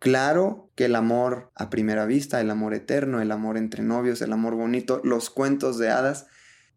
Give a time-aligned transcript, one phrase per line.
[0.00, 4.32] Claro que el amor a primera vista, el amor eterno, el amor entre novios, el
[4.32, 6.26] amor bonito, los cuentos de hadas,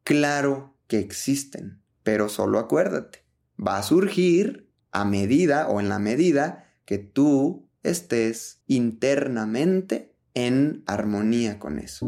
[0.03, 3.25] claro que existen, pero solo acuérdate,
[3.57, 11.60] va a surgir a medida o en la medida que tú estés internamente en armonía
[11.60, 12.05] con eso.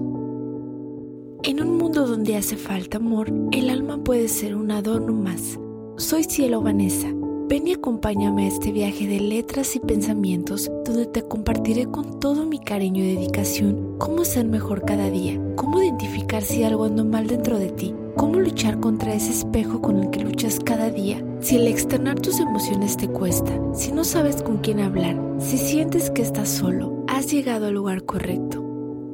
[1.43, 5.57] En un mundo donde hace falta amor, el alma puede ser un adorno más.
[5.95, 7.07] Soy Cielo Vanessa.
[7.47, 12.43] Ven y acompáñame a este viaje de letras y pensamientos donde te compartiré con todo
[12.47, 17.27] mi cariño y dedicación cómo ser mejor cada día, cómo identificar si algo anda mal
[17.27, 21.23] dentro de ti, cómo luchar contra ese espejo con el que luchas cada día.
[21.39, 26.09] Si el externar tus emociones te cuesta, si no sabes con quién hablar, si sientes
[26.09, 28.63] que estás solo, has llegado al lugar correcto.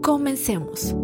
[0.02, 0.96] Comencemos.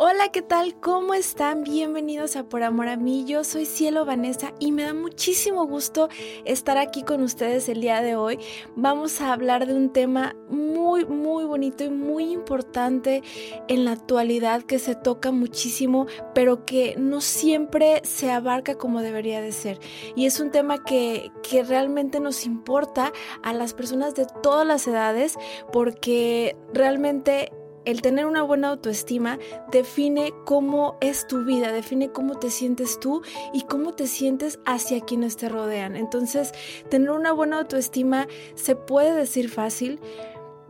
[0.00, 0.78] Hola, ¿qué tal?
[0.78, 1.64] ¿Cómo están?
[1.64, 3.24] Bienvenidos a Por Amor a mí.
[3.26, 6.08] Yo soy Cielo Vanessa y me da muchísimo gusto
[6.44, 8.38] estar aquí con ustedes el día de hoy.
[8.76, 13.24] Vamos a hablar de un tema muy, muy bonito y muy importante
[13.66, 19.40] en la actualidad que se toca muchísimo, pero que no siempre se abarca como debería
[19.40, 19.80] de ser.
[20.14, 24.86] Y es un tema que, que realmente nos importa a las personas de todas las
[24.86, 25.36] edades
[25.72, 27.50] porque realmente
[27.90, 29.38] el tener una buena autoestima
[29.72, 33.22] define cómo es tu vida, define cómo te sientes tú
[33.54, 35.96] y cómo te sientes hacia quienes te rodean.
[35.96, 36.52] Entonces,
[36.90, 40.00] tener una buena autoestima se puede decir fácil,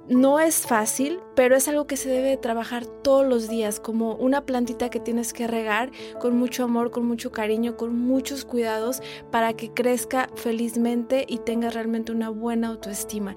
[0.08, 4.46] no es fácil, pero es algo que se debe trabajar todos los días, como una
[4.46, 9.52] plantita que tienes que regar con mucho amor, con mucho cariño, con muchos cuidados para
[9.54, 13.36] que crezca felizmente y tenga realmente una buena autoestima.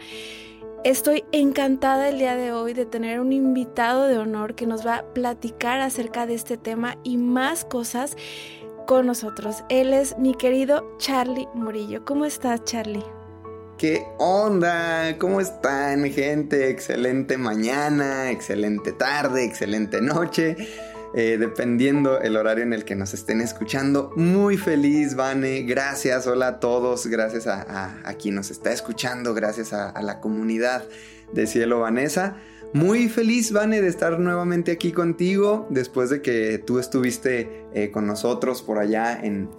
[0.83, 4.95] Estoy encantada el día de hoy de tener un invitado de honor que nos va
[4.95, 8.17] a platicar acerca de este tema y más cosas
[8.87, 9.63] con nosotros.
[9.69, 12.03] Él es mi querido Charlie Murillo.
[12.03, 13.05] ¿Cómo estás, Charlie?
[13.77, 15.19] ¿Qué onda?
[15.19, 16.71] ¿Cómo están, gente?
[16.71, 20.55] Excelente mañana, excelente tarde, excelente noche.
[21.13, 24.13] Eh, dependiendo el horario en el que nos estén escuchando.
[24.15, 25.63] Muy feliz, Vane.
[25.63, 27.07] Gracias, hola a todos.
[27.07, 29.33] Gracias a, quien nos está escuchando.
[29.33, 30.85] Gracias a, la comunidad
[31.33, 32.37] de Cielo Vanessa.
[32.73, 38.07] Muy feliz, Vane, de estar nuevamente aquí contigo después de que tú estuviste eh, con
[38.07, 39.49] nosotros por allá en,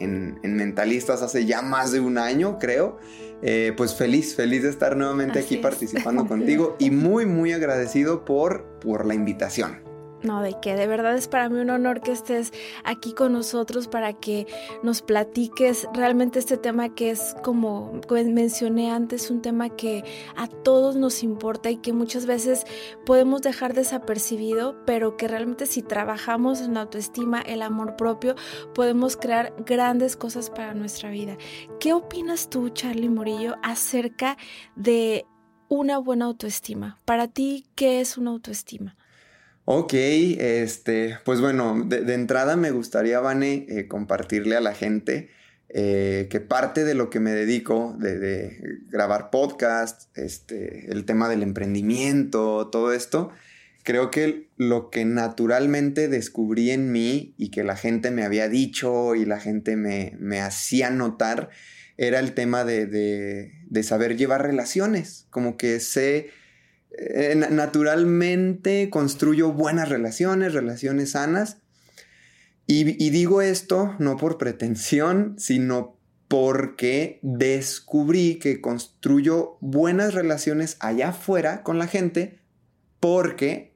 [0.43, 2.97] Mentalistas hace ya más de un año, creo.
[3.43, 8.65] Eh, pues feliz, feliz de estar nuevamente aquí participando contigo y muy, muy agradecido por,
[8.81, 9.92] por la invitación.
[10.23, 12.53] No, de que de verdad es para mí un honor que estés
[12.85, 14.47] aquí con nosotros para que
[14.85, 20.05] nos platiques realmente este tema que es como mencioné antes, un tema que
[20.37, 22.65] a todos nos importa y que muchas veces
[23.05, 28.37] podemos dejar desapercibido, pero que realmente si trabajamos en la autoestima, el amor propio,
[28.75, 31.37] podemos crear grandes cosas para nuestra vida.
[31.81, 34.37] ¿Qué opinas tú, Charlie Morillo, acerca
[34.77, 35.27] de
[35.69, 37.01] una buena autoestima?
[37.05, 38.97] Para ti, ¿qué es una autoestima?
[39.65, 45.31] Ok, este, pues bueno, de, entrada me gustaría, Vane, eh, compartirle a la gente
[45.69, 48.59] eh, que parte de lo que me dedico, de,
[48.91, 53.31] grabar podcast, este, el tema del emprendimiento, todo esto,
[53.85, 59.15] creo que lo que naturalmente descubrí en mí y que la gente me había dicho
[59.15, 61.51] y la gente me, me hacía notar
[61.97, 66.31] era el tema de, de saber llevar relaciones, como que sé
[66.99, 71.59] eh, naturalmente construyo buenas relaciones, relaciones sanas.
[72.67, 75.99] Y, digo esto no por pretensión, sino
[76.29, 82.39] porque descubrí que construyo buenas relaciones allá afuera con la gente
[83.01, 83.75] porque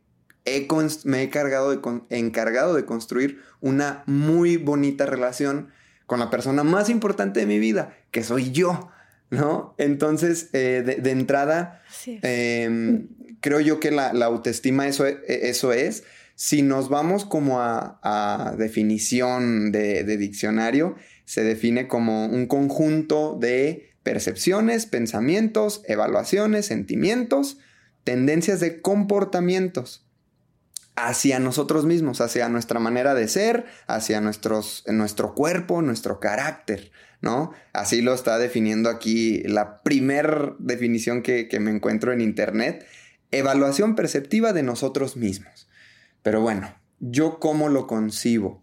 [1.04, 5.72] me he cargado encargado de construir una muy bonita relación
[6.06, 8.88] con la persona más importante de mi vida, que soy yo.
[9.30, 9.74] ¿No?
[9.78, 13.08] Entonces, eh, de, entrada, em,
[13.40, 16.04] creo yo que la, autoestima eso, e, eso, es.
[16.34, 23.94] Si nos vamos como a, definición de, de, diccionario, se define como un conjunto de
[24.02, 27.58] percepciones, pensamientos, evaluaciones, sentimientos,
[28.04, 30.06] tendencias de comportamientos
[30.96, 36.90] hacia nosotros mismos, hacia nuestra manera de ser, hacia nuestros, nuestro cuerpo, nuestro carácter,
[37.20, 37.52] ¿no?
[37.72, 42.86] Así lo está definiendo aquí la primer definición que, que me encuentro en internet,
[43.30, 45.68] evaluación perceptiva de nosotros mismos.
[46.22, 48.62] Pero bueno, ¿yo cómo lo concibo?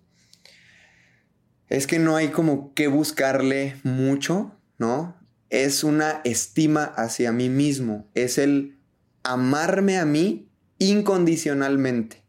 [1.69, 5.17] Es que no hay como que buscarle mucho, ¿no?
[5.49, 8.77] Es una estima hacia mí mismo, es el
[9.23, 10.49] amarme a mí
[10.79, 12.23] incondicionalmente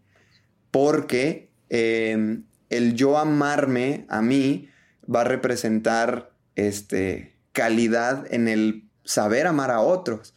[0.74, 4.70] porque em, el yo amarme a mí
[5.12, 10.34] va a representar este, calidad en el saber amar a otros.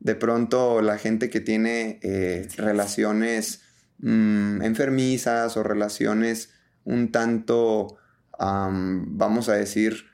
[0.00, 3.62] De pronto la gente que tiene eh, relaciones
[3.98, 6.50] mm, enfermizas o relaciones
[6.84, 7.96] un tanto,
[8.38, 10.06] vamos a decir,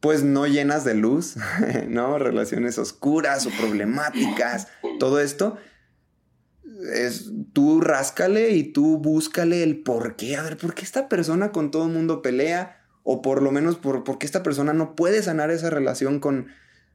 [0.00, 1.36] pues no llenas de luz,
[1.88, 2.18] ¿no?
[2.18, 4.68] Relaciones oscuras o problemáticas,
[5.00, 5.56] todo esto.
[6.94, 10.36] Es, tú ráscale y tú búscale el por qué.
[10.36, 12.77] A ver, ¿por qué esta persona con todo el mundo pelea?
[13.10, 16.48] O por lo menos, por, ¿por qué esta persona no puede sanar esa relación con,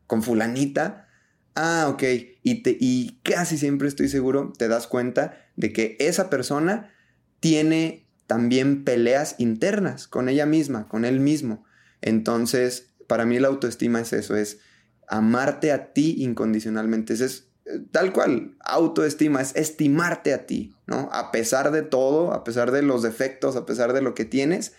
[0.06, 1.07] con fulanita?
[1.56, 2.04] Ah, ok.
[2.44, 6.94] Y, te, y casi siempre estoy seguro, te das cuenta de que esa persona
[7.39, 11.65] tiene también peleas internas con ella misma, con él mismo.
[12.00, 14.59] Entonces, para mí la autoestima es eso, es
[15.07, 17.13] amarte a ti incondicionalmente.
[17.13, 21.09] es eh, tal cual, autoestima, es estimarte a ti, ¿no?
[21.12, 24.74] A pesar de todo, a pesar de los defectos, a pesar de lo que tienes,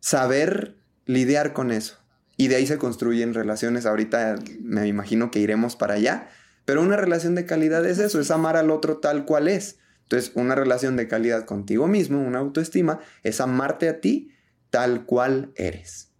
[0.00, 0.76] saber
[1.06, 1.98] lidiar con eso.
[2.36, 3.86] Y de ahí se construyen relaciones.
[3.86, 6.28] Ahorita me imagino que iremos para allá.
[6.64, 9.78] Pero una relación de calidad es eso, es amar al otro tal cual es.
[10.02, 14.32] Entonces, una relación de calidad contigo mismo, una autoestima, es amarte a ti
[14.70, 16.10] tal cual eres.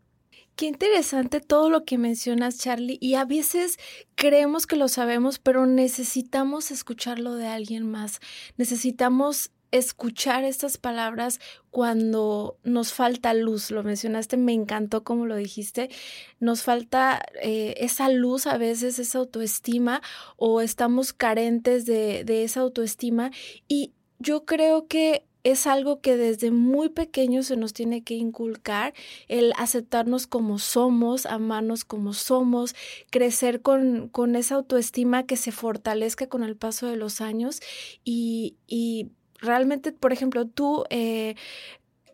[0.56, 2.98] Qué interesante todo lo que mencionas, Charlie.
[3.00, 3.78] Y a veces
[4.14, 8.20] creemos que lo sabemos, pero necesitamos escucharlo de alguien más.
[8.56, 11.40] Necesitamos escuchar estas palabras
[11.70, 13.70] cuando nos falta luz.
[13.70, 15.90] Lo mencionaste, me encantó como lo dijiste.
[16.38, 20.02] Nos falta eh, esa luz a veces, esa autoestima,
[20.36, 23.30] o estamos carentes de, de esa autoestima.
[23.68, 28.94] Y yo creo que es algo que desde muy pequeño se nos tiene que inculcar,
[29.28, 32.74] el aceptarnos como somos, amarnos como somos,
[33.10, 37.60] crecer con, con esa autoestima que se fortalezca con el paso de los años
[38.04, 41.34] y, y realmente, por ejemplo, tú eh,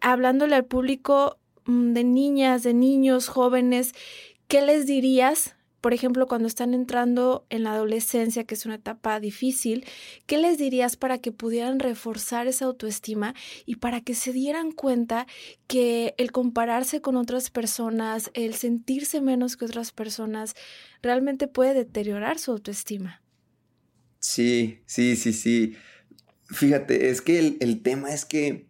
[0.01, 3.93] hablándole al público mm, de niñas, de niños, jóvenes,
[4.49, 5.57] ¿qué les dirías
[5.87, 9.85] por ejemplo, cuando están entrando en la adolescencia, que es una etapa difícil,
[10.27, 13.37] ¿qué les dirías para que pudieran reforzar esa autoestima
[13.67, 15.29] y para que se dieran cuenta
[15.69, 20.57] que el compararse con otras personas, el sentirse menos que otras personas,
[21.03, 23.23] realmente puede deteriorar su autoestima?
[24.19, 25.77] Sí, sí, sí, sí.
[26.49, 28.69] Fíjate, es que el, tema es que...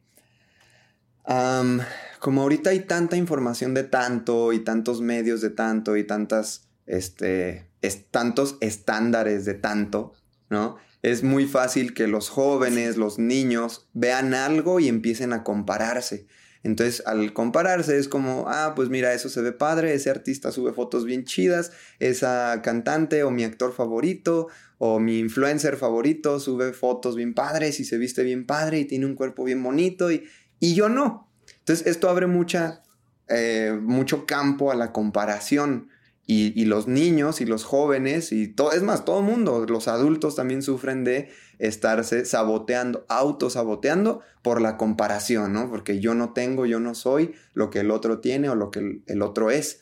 [1.25, 7.69] como ahorita hay tanta información de tanto y tantos medios de tanto y tantas este,
[7.83, 10.15] es tantos estándares de tanto,
[10.49, 10.77] ¿no?
[11.03, 16.27] Es muy fácil que los jóvenes, los niños, vean algo y empiecen a compararse.
[16.67, 20.73] Entonces, al compararse es como, ah, pues mira, eso se ve padre, ese artista sube
[20.73, 21.71] fotos bien chidas,
[22.01, 24.49] esa cantante o mi actor favorito
[24.79, 29.07] o mi influencer favorito sube fotos bien padres y se viste bien padre y tiene
[29.07, 30.25] un cuerpo bien bonito y,
[30.59, 31.31] y yo no.
[31.61, 32.83] Entonces, esto abre mucha,
[33.29, 35.91] eh, mucho campo a la comparación.
[36.29, 40.35] Y, los niños y los jóvenes y todo, es más, todo el mundo, los adultos
[40.35, 41.31] también sufren de
[41.61, 45.71] estarse saboteando, autosaboteando por la comparación, ¿no?
[45.71, 49.03] Porque yo no tengo, yo no soy lo que el otro tiene o lo que
[49.07, 49.81] el, otro es.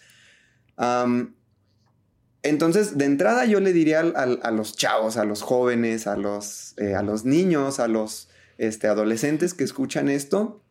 [2.43, 6.95] entonces, de entrada yo le diría a, los chavos, a los jóvenes, a los, eh,
[6.95, 10.63] a los niños, a los este, adolescentes que escuchan esto,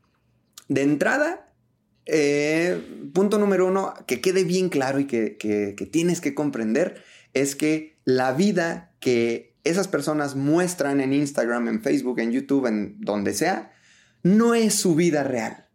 [0.67, 1.52] de entrada
[2.05, 7.03] eh, punto número uno, que quede bien claro y que, que, tienes que comprender,
[7.33, 12.99] es que la vida que esas personas muestran en Instagram, en Facebook, en YouTube, en
[12.99, 13.73] donde sea,
[14.21, 15.67] no es su vida real.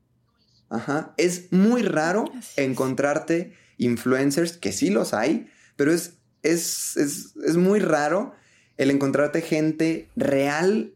[0.69, 1.14] Ajá.
[1.17, 7.79] Es muy raro encontrarte influencers, que sí los hay, pero es, es, es, es muy
[7.79, 8.35] raro
[8.76, 10.93] el encontrarte gente real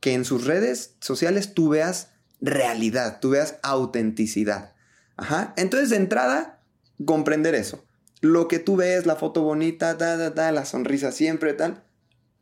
[0.00, 2.10] que en sus redes sociales tú veas
[2.42, 4.73] realidad, tú veas autenticidad.
[5.16, 5.54] Ajá.
[5.56, 6.62] Entonces, de entrada,
[7.04, 7.84] comprender eso.
[8.20, 11.84] Lo que tú ves, la foto bonita, la sonrisa siempre, tal,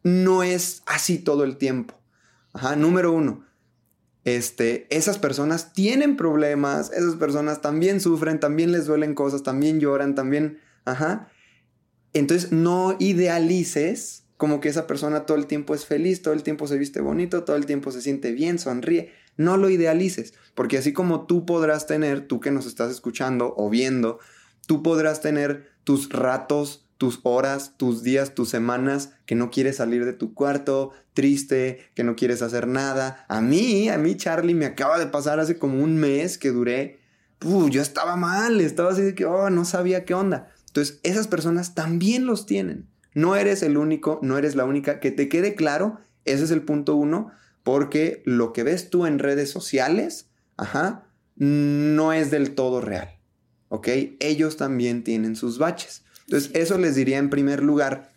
[0.02, 1.94] no es así todo el tiempo.
[2.52, 2.76] Ajá.
[2.76, 3.44] Número uno,
[4.24, 10.14] este, esas personas tienen problemas, esas personas también sufren, también les duelen cosas, también lloran,
[10.14, 11.28] también, ajá.
[12.12, 16.66] Entonces, no idealices como que esa persona todo el tiempo es feliz, todo el tiempo
[16.66, 19.12] se viste bonito, todo el tiempo se siente bien, sonríe.
[19.36, 23.70] No lo idealices, porque así como tú podrás tener, tú que nos estás escuchando o
[23.70, 24.18] viendo,
[24.66, 30.04] tú podrás tener tus ratos, tus horas, tus días, tus semanas que no quieres salir
[30.04, 33.24] de tu cuarto, triste, que no quieres hacer nada.
[33.28, 37.00] A mí, a mí Charlie me acaba de pasar hace como un mes que duré,
[37.70, 40.52] yo estaba mal, estaba así de que, oh, no sabía qué onda.
[40.68, 42.88] Entonces, esas personas también los tienen.
[43.14, 45.00] No eres el único, no eres la única.
[45.00, 49.18] Que te quede claro, ese es el punto uno porque lo que ves tú en
[49.18, 53.18] redes sociales, ajá, no es del todo real,
[53.68, 53.88] ¿ok?
[54.20, 56.04] Ellos también tienen sus baches.
[56.26, 58.12] Entonces, eso les diría en primer lugar.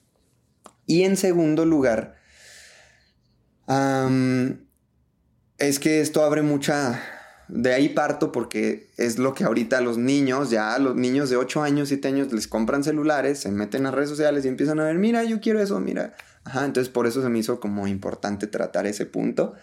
[0.86, 2.16] Y en segundo lugar,
[5.58, 7.02] es que esto abre mucha...
[7.48, 11.62] De ahí parto porque es lo que ahorita los niños, ya los niños de 8
[11.62, 14.98] años, 7 años, les compran celulares, se meten a redes sociales y empiezan a ver,
[14.98, 16.16] mira, yo quiero eso, mira.
[16.46, 19.54] Ajá, entonces por eso se me hizo como importante tratar ese punto.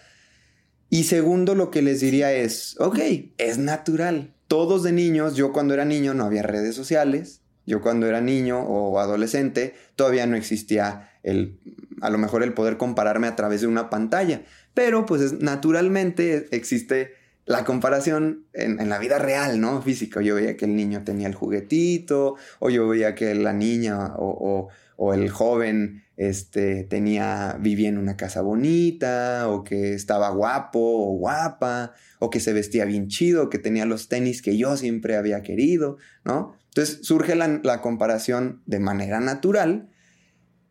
[0.91, 2.99] Y segundo, lo que les diría es, ok,
[3.39, 4.35] es natural.
[4.47, 8.61] Todos de niños, yo cuando era niño no había redes sociales, yo cuando era niño
[8.61, 11.61] o adolescente todavía no existía el,
[12.01, 14.43] a lo mejor el poder compararme a través de una pantalla.
[14.75, 17.12] Pero pues naturalmente existe
[17.45, 19.83] la comparación en, la vida real, ¿no?
[19.83, 20.21] Física.
[20.21, 24.69] Yo veía que el niño tenía el juguetito, o yo veía que la niña o,
[25.15, 31.95] el joven este, tenía, vivía en una casa bonita, o que estaba guapo o guapa,
[32.19, 35.99] o que se vestía bien chido, que tenía los tenis que yo siempre había querido,
[36.25, 36.57] ¿no?
[36.66, 39.90] Entonces surge la, comparación de manera natural,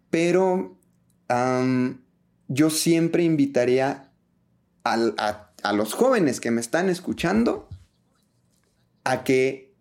[0.10, 0.80] pero
[2.48, 4.12] yo siempre invitaría
[4.84, 7.70] a, los jóvenes que me están escuchando
[9.04, 9.76] a que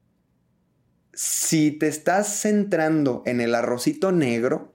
[1.14, 4.74] si te estás centrando en el arrocito negro,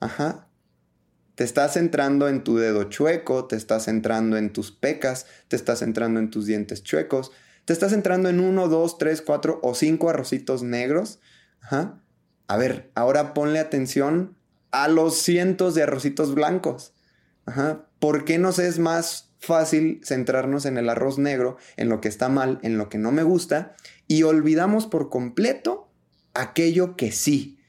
[0.00, 0.48] ajá,
[1.38, 5.78] te estás centrando en tu dedo chueco, te estás centrando en tus pecas, te estás
[5.78, 7.30] centrando en tus dientes chuecos,
[7.64, 11.20] te estás centrando en uno, dos, tres, cuatro o cinco arrocitos negros.
[11.60, 12.02] Ajá.
[12.48, 14.36] A ver, ahora ponle atención
[14.72, 16.92] a los cientos de arrocitos blancos.
[17.46, 17.86] Ajá.
[18.00, 22.28] ¿Por qué nos es más fácil centrarnos en el arroz negro, en lo que está
[22.28, 23.76] mal, en lo que no me gusta,
[24.08, 25.88] y olvidamos por completo
[26.34, 27.60] aquello que sí?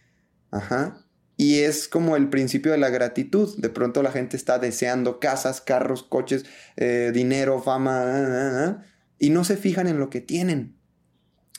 [0.49, 1.05] Ajá.
[1.39, 3.55] Y es como el principio de la gratitud.
[3.59, 6.43] De pronto la gente está deseando casas, carros, coches,
[6.75, 8.85] eh, dinero, fama, ah, ah, ah,
[9.19, 10.75] y no se fijan en lo que tienen.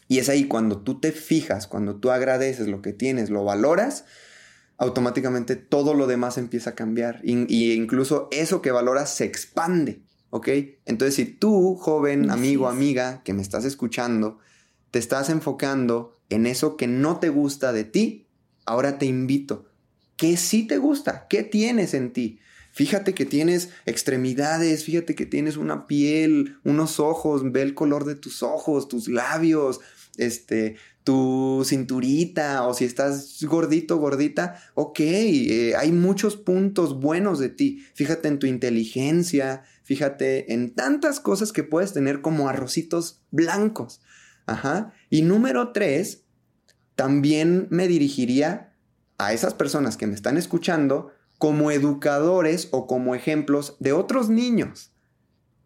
[0.06, 4.04] Y es ahí cuando tú te fijas, cuando tú agradeces lo que tienes, lo valoras,
[4.76, 7.22] automáticamente todo lo demás empieza a cambiar.
[7.24, 10.48] Y, incluso eso que valoras se expande, ¿ok?
[10.84, 14.40] Entonces si tú, joven, amigo, amiga, que me estás escuchando,
[14.90, 18.26] te estás enfocando en eso que no te gusta de ti,
[18.66, 19.69] ahora te invito.
[20.20, 21.26] ¿Qué sí te gusta?
[21.30, 22.40] ¿Qué tienes en ti?
[22.72, 28.16] Fíjate que tienes extremidades, fíjate que tienes una piel, unos ojos, ve el color de
[28.16, 29.80] tus ojos, tus labios,
[30.18, 37.48] este, tu cinturita o si estás gordito, gordita, ok, eh, hay muchos puntos buenos de
[37.48, 37.82] ti.
[37.94, 44.02] Fíjate en tu inteligencia, fíjate en tantas cosas que puedes tener como arrocitos blancos.
[44.44, 44.92] Ajá.
[45.08, 46.24] Y número tres,
[46.94, 48.69] también me dirigiría
[49.20, 54.92] a esas personas que me están escuchando como educadores o como ejemplos de otros niños.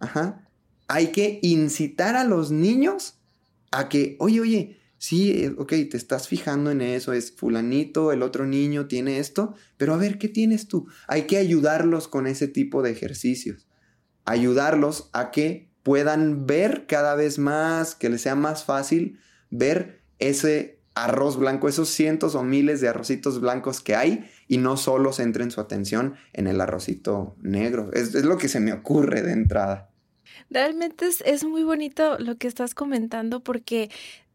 [0.01, 0.49] Ajá.
[0.89, 3.21] Hay que incitar a los niños
[3.71, 8.23] a que, oye, oye, sí, eh, ok, te estás fijando en eso, es fulanito, el
[8.23, 10.89] otro niño tiene esto, pero a ver, ¿qué tienes tú?
[11.07, 13.69] Hay que ayudarlos con ese tipo de ejercicios,
[14.25, 19.19] ayudarlos a que puedan ver cada vez más, que les sea más fácil
[19.51, 24.77] ver ese arroz blanco, esos cientos o miles de arrocitos blancos que hay y no
[24.77, 27.91] solo centren su atención en el arrocito negro.
[27.93, 29.91] Es, lo que se me ocurre de entrada.
[30.51, 33.91] Realmente es, muy bonito lo que estás comentando porque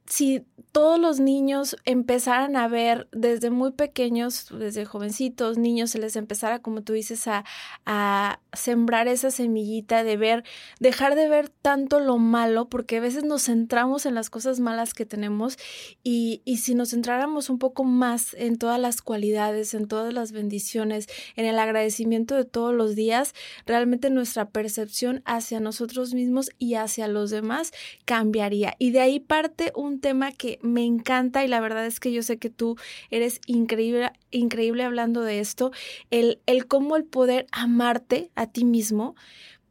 [0.10, 6.16] si todos los niños empezaran a ver desde muy pequeños, desde jovencitos, niños, se les
[6.16, 7.46] empezara, como tú dices, a,
[7.86, 10.44] a, sembrar esa semillita de ver,
[10.80, 14.94] dejar de ver tanto lo malo, porque a veces nos centramos en las cosas malas
[14.94, 15.58] que tenemos
[16.04, 20.32] y, y si nos centráramos un poco más en todas las cualidades, en todas las
[20.32, 23.34] bendiciones, en el agradecimiento de todos los días,
[23.66, 27.72] realmente nuestra percepción hacia nosotros mismos y hacia los demás
[28.06, 28.76] cambiaría.
[28.80, 32.24] Y de ahí parte un tema que me encanta y la verdad es que yo
[32.24, 32.78] sé que tú
[33.12, 35.72] eres increíble, increíble hablando de esto,
[36.12, 39.16] el, el cómo el poder amarte a ti mismo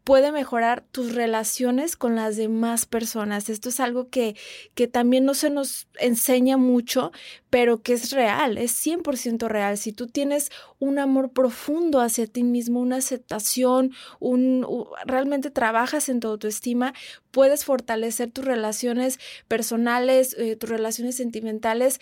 [0.09, 3.51] puede mejorar tus relaciones con las demás personas.
[3.51, 4.37] Esto es algo que,
[4.75, 7.13] que también no se nos enseña mucho,
[7.51, 9.77] pero que es real, es 100% real.
[9.77, 14.67] Si tú tienes un amor profundo hacia ti mismo, una aceptación, un,
[15.05, 16.95] realmente trabajas en tu autoestima,
[17.31, 22.01] puedes fortalecer tus relaciones personales, eh, tus relaciones sentimentales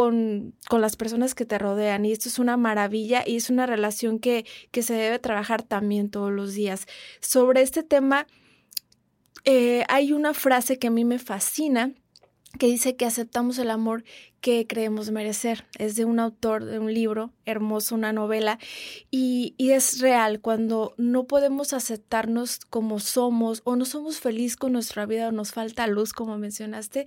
[0.00, 3.66] con, con, las personas que te rodean y esto es una maravilla y es una
[3.66, 6.86] relación que, que se debe trabajar también todos los días.
[7.20, 8.26] Sobre este tema,
[9.44, 11.92] eh, hay una frase que a mí me fascina
[12.58, 14.02] que dice que aceptamos el amor
[14.40, 15.66] que creemos merecer.
[15.78, 18.58] Es de un autor de un libro hermoso, una novela,
[19.10, 20.40] y, y, es real.
[20.40, 25.52] Cuando no podemos aceptarnos como somos o no somos felices con nuestra vida o nos
[25.52, 27.06] falta luz, como mencionaste,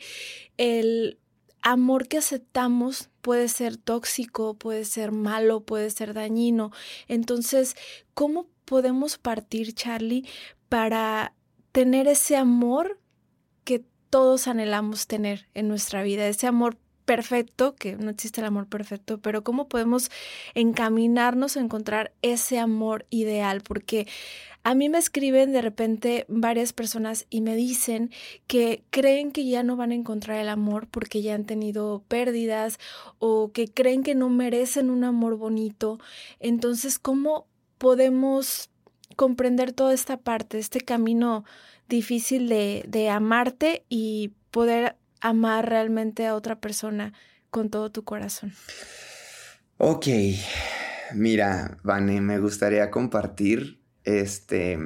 [0.57, 1.17] el
[1.63, 6.71] amor que aceptamos puede ser tóxico, puede ser malo, puede ser dañino.
[7.07, 7.75] Entonces,
[8.13, 10.27] ¿cómo podemos partir, Charlie,
[10.69, 11.33] para
[11.71, 12.99] tener ese amor
[13.63, 18.67] que todos anhelamos tener en nuestra vida, ese amor perfecto, que no existe el amor
[18.67, 20.09] perfecto, pero cómo podemos
[20.53, 24.07] encaminarnos a encontrar ese amor ideal, porque
[24.63, 28.11] a mí me escriben de repente varias personas y me dicen
[28.47, 32.79] que creen que ya no van a encontrar el amor porque ya han tenido pérdidas
[33.19, 35.99] o que creen que no merecen un amor bonito.
[36.39, 38.69] Entonces, ¿cómo podemos
[39.15, 41.43] comprender toda esta parte, este camino
[41.87, 47.13] difícil de, de amarte y poder amar realmente a otra persona
[47.49, 48.53] con todo tu corazón.
[49.77, 50.07] Ok,
[51.13, 54.77] mira, Vane, me gustaría compartir, este,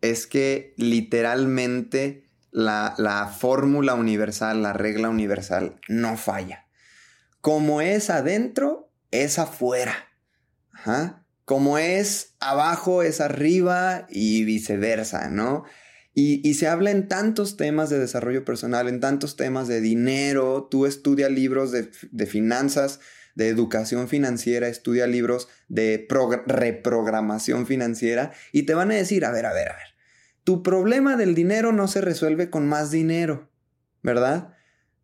[0.00, 6.66] es que literalmente la, la fórmula universal, la regla universal, no falla.
[7.40, 9.94] Como es adentro, es afuera.
[11.44, 15.64] Como es abajo, es arriba y viceversa, ¿no?
[16.18, 20.66] Y, se habla en tantos temas de desarrollo personal, en tantos temas de dinero.
[20.70, 23.00] Tú estudias libros de, finanzas,
[23.36, 26.08] de educación financiera, estudia libros de
[26.46, 29.94] reprogramación financiera y te van a decir, a ver, a ver, a ver,
[30.42, 33.48] tu problema del dinero no se resuelve con más dinero,
[34.02, 34.54] ¿verdad?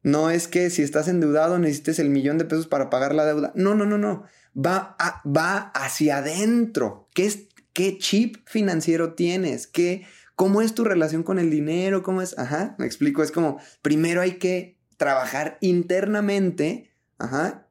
[0.03, 3.53] No es que si estás endeudado necesites el millón de pesos para pagar la deuda.
[3.55, 4.25] No, no, no, no.
[4.57, 7.09] Va, va hacia adentro.
[7.15, 9.69] ¿Qué, es, ¿Qué chip financiero tienes?
[9.69, 12.03] ¿Qué ¿Cómo es tu relación con el dinero?
[12.03, 12.39] ¿Cómo es?
[12.39, 13.23] Ajá, me explico.
[13.23, 16.92] Es como, primero hay que trabajar internamente.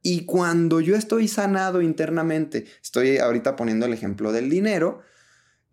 [0.01, 5.01] Y cuando yo estoy sanado internamente, estoy ahorita poniendo el ejemplo del dinero,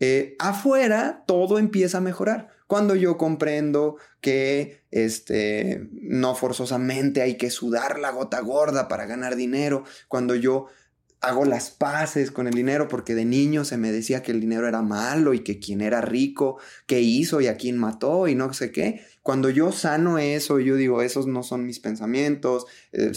[0.01, 2.49] eh, afuera todo empieza a mejorar.
[2.67, 9.37] Cuando yo comprendo que este, no forzosamente hay que sudar la gota gorda para ganar
[9.37, 10.67] dinero, cuando yo
[11.21, 14.69] hago las paces con el dinero porque de niño se me decía que el dinero
[14.69, 18.53] era malo y que quien era rico, qué hizo y a quién mató y no
[18.53, 19.05] sé qué.
[19.23, 22.67] Cuando yo sano eso, yo digo, esos no son mis pensamientos,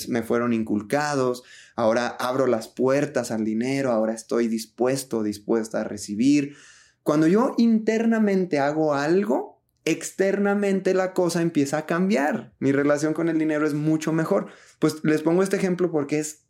[0.07, 1.43] me fueron inculcados,
[1.75, 6.55] ahora abro las puertas al dinero, ahora estoy dispuesto, dispuesta a recibir.
[7.03, 12.53] Cuando yo internamente hago algo, externamente la cosa empieza a cambiar.
[12.59, 14.47] Mi relación con el dinero es mucho mejor.
[14.79, 16.45] Pues les pongo este ejemplo porque es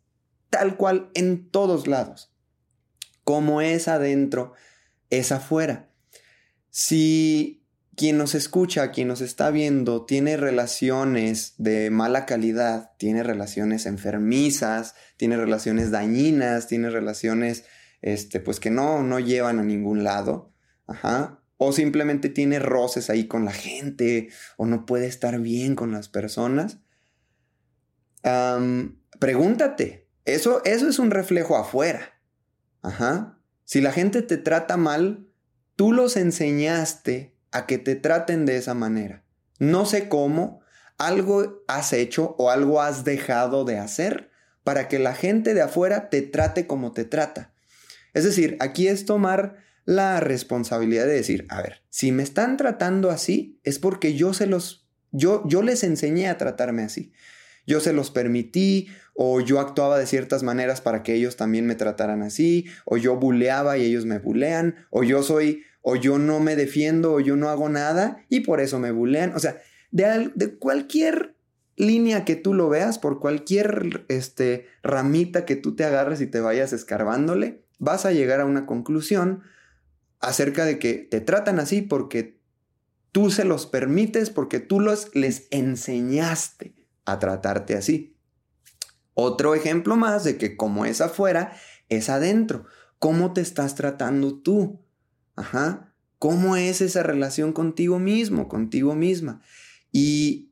[0.52, 2.30] tal cual en todos lados.
[3.24, 4.52] Como es adentro,
[5.08, 5.88] es afuera.
[6.68, 7.64] Si
[7.96, 14.94] quien nos escucha, quien nos está viendo, tiene relaciones de mala calidad, tiene relaciones enfermizas,
[15.16, 17.64] tiene relaciones dañinas, tiene relaciones
[18.02, 20.52] este, pues que no, no llevan a ningún lado,
[21.56, 26.08] o simplemente tiene roces ahí con la gente, o no puede estar bien con las
[26.08, 26.80] personas,
[29.18, 32.20] pregúntate, eso, eso es un reflejo afuera.
[32.82, 33.38] Ajá.
[33.64, 35.28] Si la gente te trata mal,
[35.76, 39.24] tú los enseñaste a que te traten de esa manera.
[39.58, 40.60] No sé cómo,
[40.98, 44.30] algo has hecho o algo has dejado de hacer
[44.64, 47.52] para que la gente de afuera te trate como te trata.
[48.14, 53.10] Es decir, aquí es tomar la responsabilidad de decir, a ver, si me están tratando
[53.10, 57.12] así, es porque yo se los, yo, yo les enseñé a tratarme así.
[57.66, 61.74] Yo se los permití, o yo actuaba de ciertas maneras para que ellos también me
[61.74, 66.40] trataran así, o yo buleaba y ellos me bulean, o yo soy, o yo no
[66.40, 69.34] me defiendo, o yo no hago nada y por eso me bulean.
[69.34, 71.34] O sea, de, de cualquier
[71.76, 76.40] línea que tú lo veas, por cualquier este, ramita que tú te agarres y te
[76.40, 79.42] vayas escarbándole, vas a llegar a una conclusión
[80.20, 82.38] acerca de que te tratan así porque
[83.10, 88.11] tú se los permites, porque tú los, les enseñaste a tratarte así.
[89.14, 91.52] Otro ejemplo más de que como es afuera,
[91.88, 92.66] es adentro.
[92.98, 94.80] ¿Cómo te estás tratando tú?
[95.36, 95.94] Ajá.
[96.18, 99.42] ¿Cómo es esa relación contigo mismo, contigo misma?
[99.90, 100.48] Y,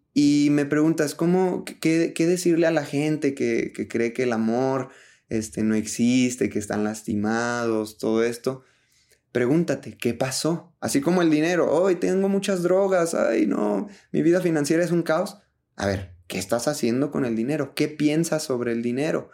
[0.50, 4.88] me preguntas, ¿cómo, qué, decirle a la gente que, cree que el amor
[5.28, 8.64] este, no existe, que están lastimados, todo esto?
[9.32, 10.74] Pregúntate, ¿qué pasó?
[10.80, 15.04] Así como el dinero, hoy tengo muchas drogas, ay no, mi vida financiera es un
[15.04, 15.38] caos.
[15.76, 17.74] A ver, ¿Qué estás haciendo con el dinero?
[17.74, 19.30] ¿Qué piensas sobre el dinero?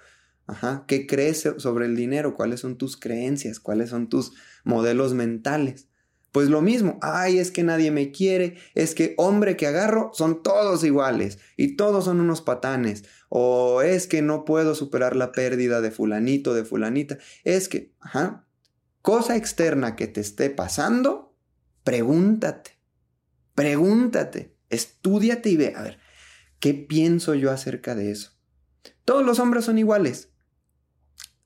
[0.86, 2.34] ¿qué crees sobre el dinero?
[2.34, 3.60] ¿Cuáles son tus creencias?
[3.60, 4.32] ¿Cuáles son tus
[4.64, 5.88] modelos mentales?
[6.32, 10.42] Pues lo mismo, ay, es que nadie me quiere, es que hombre que agarro son
[10.42, 15.80] todos iguales y todos son unos patanes, o es que no puedo superar la pérdida
[15.80, 18.46] de fulanito, de fulanita, es que, ajá,
[19.02, 21.34] cosa externa que te esté pasando,
[21.84, 22.72] pregúntate,
[23.54, 25.98] pregúntate, estudiate y ve, a ver,
[26.60, 28.32] ¿Qué pienso yo acerca de eso?
[29.04, 30.30] Todos los hombres son iguales.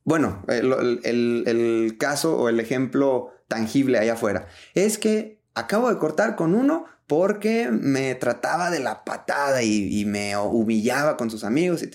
[0.04, 6.54] Bueno, el, caso o el ejemplo tangible allá afuera es que acabo de cortar con
[6.54, 11.82] uno porque me trataba de la patada y, me humillaba con sus amigos.
[11.82, 11.90] Y,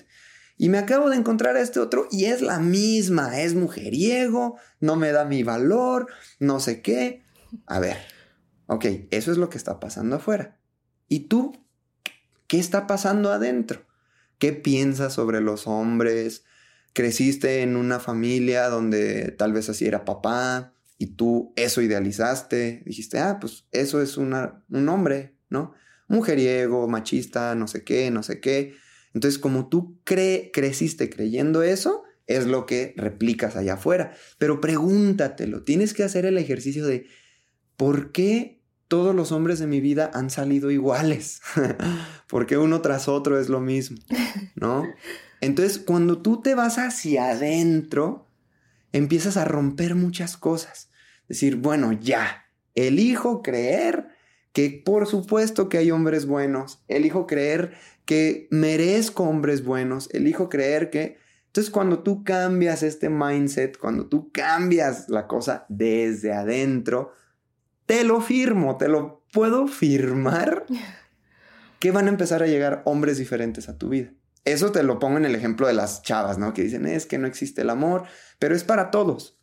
[0.56, 4.96] y, me acabo de encontrar a este otro y es la misma, es mujeriego, no
[4.96, 6.06] me da mi valor,
[6.38, 7.24] no sé qué.
[7.66, 7.96] A ver,
[8.66, 10.58] ok, eso es lo que está pasando afuera.
[11.08, 11.65] ¿Y tú
[12.46, 13.84] ¿Qué está pasando adentro?
[14.38, 16.44] ¿Qué piensas sobre los hombres?
[16.92, 22.82] ¿Creciste en una familia donde tal vez así era papá y tú eso idealizaste?
[22.86, 25.72] Dijiste, ah, pues eso es una, un hombre, ¿no?
[26.08, 28.74] Mujeriego, machista, no sé qué, no sé qué.
[29.12, 34.12] Entonces, como tú creciste creyendo eso, es lo que replicas allá afuera.
[34.38, 37.06] Pero pregúntatelo, tienes que hacer el ejercicio de,
[37.76, 38.55] ¿por qué
[38.88, 41.40] todos los hombres de mi vida han salido iguales,
[42.28, 43.98] porque uno tras otro es lo mismo,
[44.54, 44.84] ¿no?
[45.40, 48.28] Entonces, cuando tú te vas hacia adentro,
[48.92, 50.90] empiezas a romper muchas cosas.
[51.28, 54.08] Decir, bueno, ya, elijo creer
[54.52, 57.74] que por supuesto que hay hombres buenos, elijo creer
[58.06, 61.18] que merezco hombres buenos, elijo creer que...
[61.48, 67.12] Entonces, cuando tú cambias este mindset, cuando tú cambias la cosa desde adentro,
[67.86, 70.66] te lo firmo, te lo puedo firmar
[71.78, 74.12] que van a empezar a llegar hombres diferentes a tu vida.
[74.44, 76.54] Eso te lo pongo en el ejemplo de las chavas, ¿no?
[76.54, 78.04] Que dicen, es que no existe el amor,
[78.38, 79.38] pero es para todos.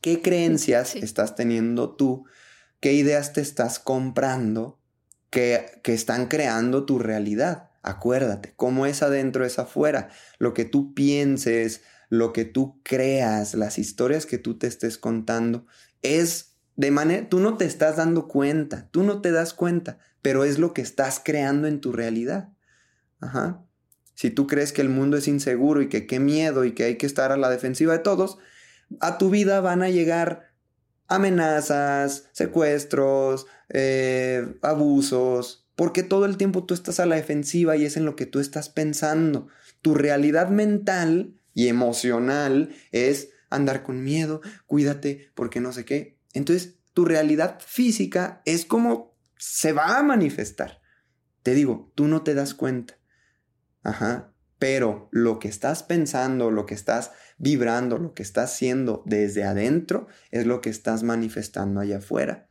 [0.00, 2.24] ¿Qué creencias estás teniendo tú?
[2.80, 4.80] ¿Qué ideas te estás comprando
[5.30, 7.70] que, que están creando tu realidad?
[7.82, 10.08] Acuérdate, cómo es adentro es afuera.
[10.38, 15.66] Lo que tú pienses, lo que tú creas, las historias que tú te estés contando,
[16.02, 20.44] es de manera, tú no te estás dando cuenta, tú no te das cuenta, pero
[20.44, 22.50] es lo que estás creando en tu realidad.
[23.20, 23.62] Ajá.
[24.14, 26.96] Si tú crees que el mundo es inseguro y que qué miedo y que hay
[26.96, 28.38] que estar a la defensiva de todos,
[29.00, 30.52] a tu vida van a llegar
[31.08, 37.96] amenazas, secuestros, eh, abusos, porque todo el tiempo tú estás a la defensiva y es
[37.96, 39.48] en lo que tú estás pensando.
[39.82, 46.15] Tu realidad mental y emocional es andar con miedo, cuídate porque no sé qué.
[46.36, 50.82] Entonces, tu realidad física es como se va a manifestar.
[51.42, 52.98] Te digo, tú no te das cuenta.
[53.82, 54.34] Ajá.
[54.58, 60.08] Pero lo que estás pensando, lo que estás vibrando, lo que estás haciendo desde adentro
[60.30, 62.50] es lo que estás manifestando allá afuera.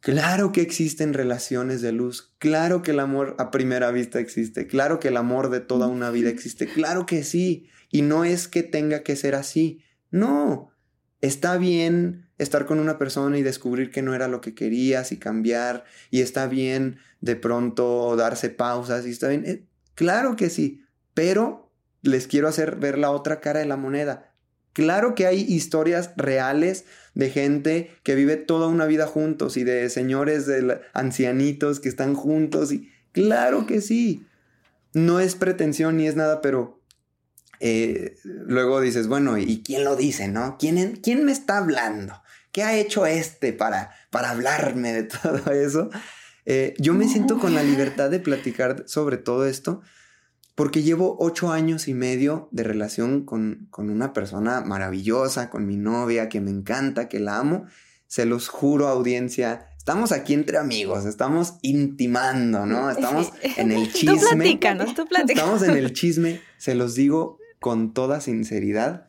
[0.00, 4.98] Claro que existen relaciones de luz, claro que el amor a primera vista existe, claro
[4.98, 8.64] que el amor de toda una vida existe, claro que sí, y no es que
[8.64, 10.72] tenga que ser así, no,
[11.20, 15.18] está bien estar con una persona y descubrir que no era lo que querías y
[15.18, 19.44] cambiar, y está bien de pronto darse pausas, y está bien.
[19.46, 21.70] Eh, claro que sí, pero
[22.02, 24.32] les quiero hacer ver la otra cara de la moneda.
[24.72, 29.90] Claro que hay historias reales de gente que vive toda una vida juntos y de
[29.90, 34.24] señores de ancianitos que están juntos y claro que sí.
[34.94, 36.77] No es pretensión ni es nada, pero
[37.60, 40.56] eh, luego dices, bueno, ¿y quién lo dice, no?
[40.58, 42.22] ¿Quién, ¿Quién me está hablando?
[42.52, 45.90] ¿Qué ha hecho este para, para hablarme de todo eso?
[46.46, 49.82] Eh, yo me siento con la libertad de platicar sobre todo esto
[50.54, 55.76] porque llevo ocho años y medio de relación con, con una persona maravillosa, con mi
[55.76, 57.66] novia, que me encanta, que la amo.
[58.08, 62.90] Se los juro, audiencia, estamos aquí entre amigos, estamos intimando, ¿no?
[62.90, 64.16] Estamos en el chisme.
[64.18, 65.62] Tú platícanos, tú platícanos.
[65.62, 69.08] Estamos en el chisme, se los digo con toda sinceridad,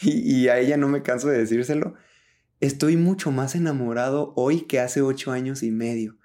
[0.00, 1.94] y, a ella no me canso de decírselo,
[2.60, 6.18] estoy mucho más enamorado hoy que hace ocho años y medio.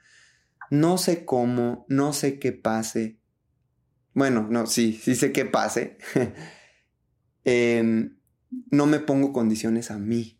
[0.69, 3.19] No sé cómo, no sé qué pase.
[4.13, 5.97] Bueno, no, sí, sí sé qué pase.
[7.43, 8.19] Em,
[8.69, 10.39] no me pongo condiciones a mí.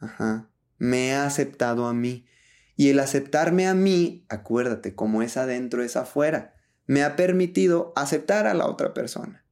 [0.00, 0.50] Ajá.
[0.78, 2.26] Me he aceptado a mí.
[2.74, 8.48] Y el aceptarme a mí, acuérdate, como es adentro, es afuera, me ha permitido aceptar
[8.48, 9.47] a la otra persona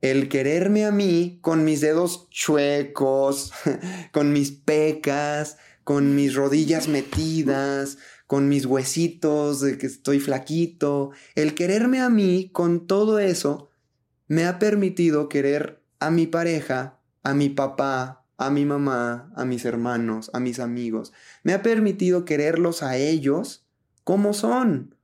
[0.00, 3.52] el quererme a mí con mis dedos chuecos,
[4.12, 11.54] con mis pecas, con mis rodillas metidas, con mis huesitos de que estoy flaquito, el
[11.54, 13.70] quererme a mí con todo eso
[14.26, 19.64] me ha permitido querer a mi pareja, a mi papá, a mi mamá, a mis
[19.64, 21.12] hermanos, a mis amigos.
[21.42, 23.66] Me ha permitido quererlos a ellos
[24.04, 24.94] como son,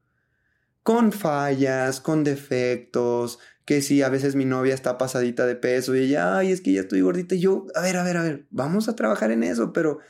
[0.83, 6.01] con fallas, con defectos, que si a veces mi novia está pasadita de peso y
[6.01, 8.47] ella, ay, es que ya estoy gordita, y yo, a ver, a ver, a ver,
[8.51, 10.01] vamos a trabajar en eso, pero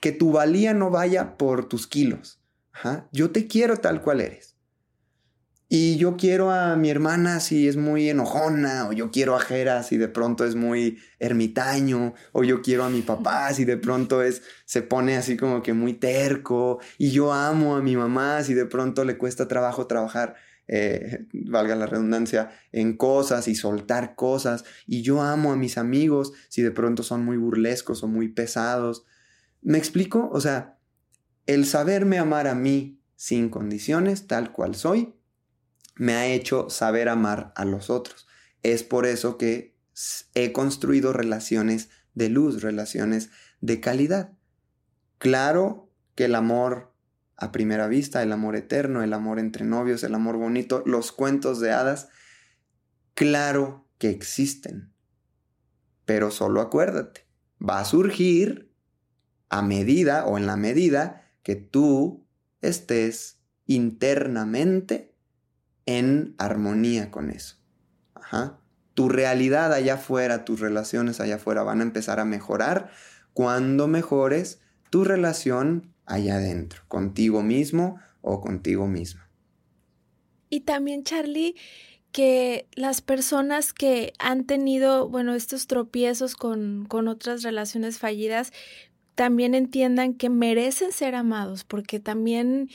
[0.00, 2.40] que tu valía no vaya por tus kilos.
[3.12, 4.54] Yo te quiero tal cual eres.
[5.70, 9.82] Y yo quiero a mi hermana si es muy enojona, o yo quiero a Jera
[9.82, 14.22] si de pronto es muy ermitaño, o yo quiero a mi papá si de pronto
[14.22, 18.54] es, se pone así como que muy terco, y yo amo a mi mamá si
[18.54, 20.36] de pronto le cuesta trabajo trabajar,
[20.68, 26.32] eh, valga la redundancia, en cosas y soltar cosas, y yo amo a mis amigos
[26.48, 29.04] si de pronto son muy burlescos o muy pesados.
[29.62, 30.28] ¿Me explico?
[30.32, 30.78] O sea,
[31.46, 35.14] el saberme amar a mí sin condiciones, tal cual soy,
[35.96, 38.28] me ha hecho saber amar a los otros.
[38.62, 39.76] Es por eso que
[40.34, 44.32] he construido relaciones de luz, relaciones de calidad.
[45.18, 46.87] Claro que el amor
[47.38, 51.60] a primera vista, el amor eterno, el amor entre novios, el amor bonito, los cuentos
[51.60, 52.08] de hadas,
[53.14, 54.92] claro que existen.
[56.04, 57.28] Pero solo acuérdate,
[57.66, 58.72] va a surgir
[59.48, 62.26] a medida o en la medida que tú
[62.60, 65.14] estés internamente
[65.86, 67.56] en armonía con eso.
[68.14, 68.58] Ajá.
[68.94, 72.90] Tu realidad allá afuera, tus relaciones allá afuera van a empezar a mejorar
[73.32, 79.28] cuando mejores tu relación allá adentro, contigo mismo o contigo misma.
[80.50, 81.54] Y también, Charlie,
[82.12, 88.52] que las personas que han tenido, bueno, estos tropiezos con, con otras relaciones fallidas,
[89.14, 92.70] también entiendan que merecen ser amados, porque también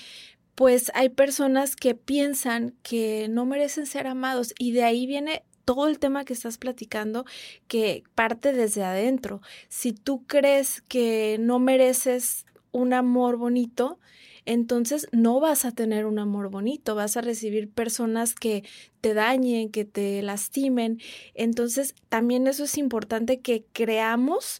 [0.55, 5.87] pues hay personas que piensan que no merecen ser amados y de ahí viene todo
[5.87, 7.25] el tema que estás platicando
[7.67, 9.41] que parte desde adentro.
[9.69, 13.99] Si tú crees que no mereces un amor bonito,
[14.45, 18.63] entonces no vas a tener un amor bonito, vas a recibir personas que
[18.99, 20.99] te dañen, que te lastimen.
[21.33, 24.59] Entonces también eso es importante que creamos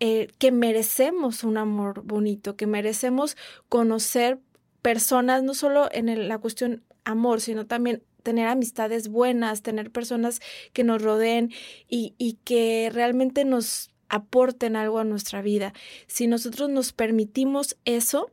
[0.00, 3.36] eh, que merecemos un amor bonito, que merecemos
[3.68, 4.40] conocer
[4.82, 10.40] personas, no solo en la cuestión amor, sino también tener amistades buenas, tener personas
[10.72, 11.52] que nos rodeen
[11.88, 15.72] y, y que realmente nos aporten algo a nuestra vida.
[16.06, 18.30] Si nosotros nos permitimos eso,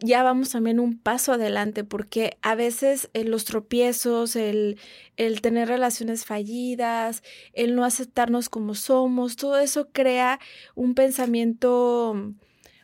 [0.00, 4.78] ya vamos también un paso adelante, porque a veces eh, los tropiezos, el,
[5.16, 7.22] el tener relaciones fallidas,
[7.54, 10.38] el no aceptarnos como somos, todo eso crea
[10.74, 12.34] un pensamiento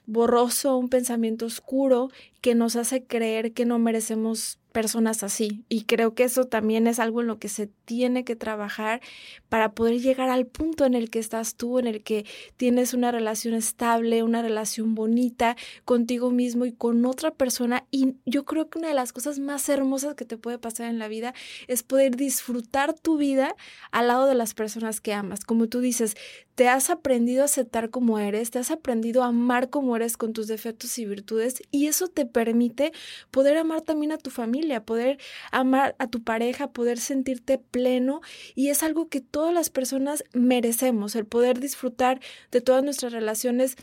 [0.07, 2.11] borroso, un pensamiento oscuro
[2.42, 5.64] que nos hace creer que no merecemos personas así.
[5.68, 9.00] Y creo que eso también es algo en lo que se tiene que trabajar
[9.48, 12.26] para poder llegar al punto en el que estás tú, en el que
[12.57, 17.87] tienes una relación estable, una relación bonita contigo mismo y con otra persona.
[17.90, 20.98] Y yo creo que una de las cosas más hermosas que te puede pasar en
[20.98, 21.35] la vida
[21.68, 23.55] es poder disfrutar tu vida
[23.92, 25.44] al lado de las personas que amas.
[25.44, 26.16] Como tú dices,
[26.55, 30.33] te has aprendido a aceptar como eres, te has aprendido a amar como eres con
[30.33, 32.92] tus defectos y virtudes y eso te permite
[33.30, 35.18] poder amar también a tu familia, poder
[35.50, 38.20] amar a tu pareja, poder sentirte pleno
[38.54, 43.76] y es algo que todas las personas merecemos, el poder disfrutar de todas nuestras relaciones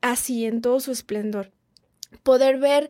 [0.00, 1.52] así en todo su esplendor.
[2.22, 2.88] Poder ver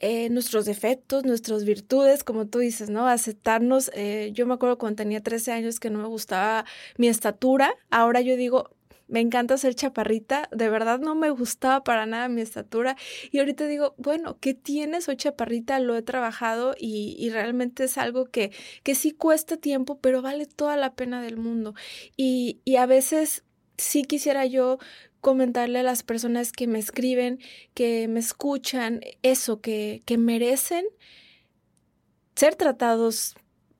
[0.00, 3.08] eh, nuestros defectos, nuestras virtudes, como tú dices, ¿no?
[3.08, 3.90] Aceptarnos.
[3.94, 6.64] Eh, yo me acuerdo cuando tenía 13 años que no me gustaba
[6.98, 7.74] mi estatura.
[7.90, 8.70] Ahora yo digo,
[9.08, 12.96] me encanta ser chaparrita, de verdad no me gustaba para nada mi estatura
[13.30, 15.04] y ahorita digo, bueno, ¿qué tienes?
[15.04, 19.98] Soy chaparrita, lo he trabajado y, y, realmente es algo que, que sí cuesta tiempo,
[20.00, 21.74] pero vale toda la pena del mundo.
[22.16, 23.44] Y, y a veces
[23.76, 24.78] sí quisiera yo
[25.20, 27.40] comentarle a las personas que me escriben,
[27.74, 30.84] que me escuchan, eso, que, que merecen
[32.34, 33.34] ser tratados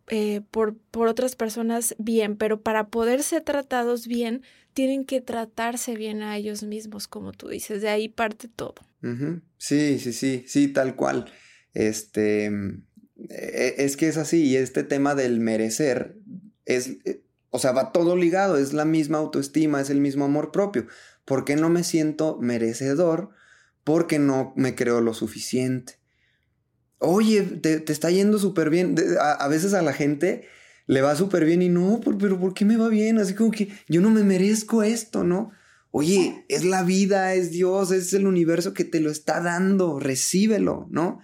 [0.09, 4.43] eh, por, por otras personas bien, pero para poder ser tratados bien,
[4.75, 8.75] tienen que tratarse bien a ellos mismos, como tú dices, de ahí parte todo.
[9.59, 11.27] Sí, sí, sí, sí, tal cual.
[11.75, 12.47] Este,
[13.29, 16.17] e, es que es así, y este tema del merecer
[16.65, 20.53] es, eh, o sea, va todo ligado, es la misma autoestima, es el mismo amor
[20.53, 20.87] propio.
[21.25, 23.31] ¿Por qué no me siento merecedor?
[23.85, 25.99] Porque no me creo lo suficiente.
[27.05, 28.97] Oye, te, está yendo súper bien.
[29.21, 30.47] A, veces a la gente
[30.87, 33.19] le va súper bien y no, pero ¿por qué me va bien?
[33.19, 35.53] Así como que yo no me merezco esto, ¿no?
[35.91, 40.89] Oye, es la vida, es Dios, es el universo que te lo está dando, recíbelo,
[40.91, 41.21] ¿no?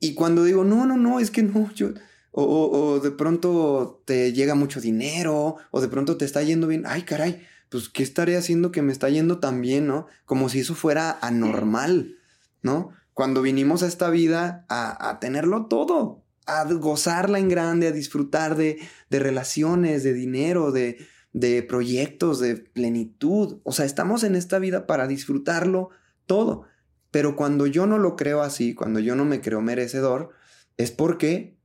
[0.00, 1.90] Y cuando digo, no, no, no, es que no, yo,
[2.32, 6.82] o, o, de pronto te llega mucho dinero, o de pronto te está yendo bien,
[6.86, 10.06] ay, caray, pues, ¿qué estaré haciendo que me está yendo tan bien, no?
[10.26, 12.16] Como si eso fuera anormal,
[12.62, 12.90] ¿no?
[13.14, 18.78] Cuando vinimos a esta vida a, tenerlo todo, a gozarla en grande, a disfrutar de,
[19.10, 20.98] de relaciones, de dinero, de,
[21.32, 23.60] de proyectos, de plenitud.
[23.64, 25.90] O sea, estamos en esta vida para disfrutarlo
[26.26, 26.64] todo.
[27.10, 30.30] Pero cuando yo no lo creo así, cuando yo no me creo merecedor,
[30.78, 31.58] es porque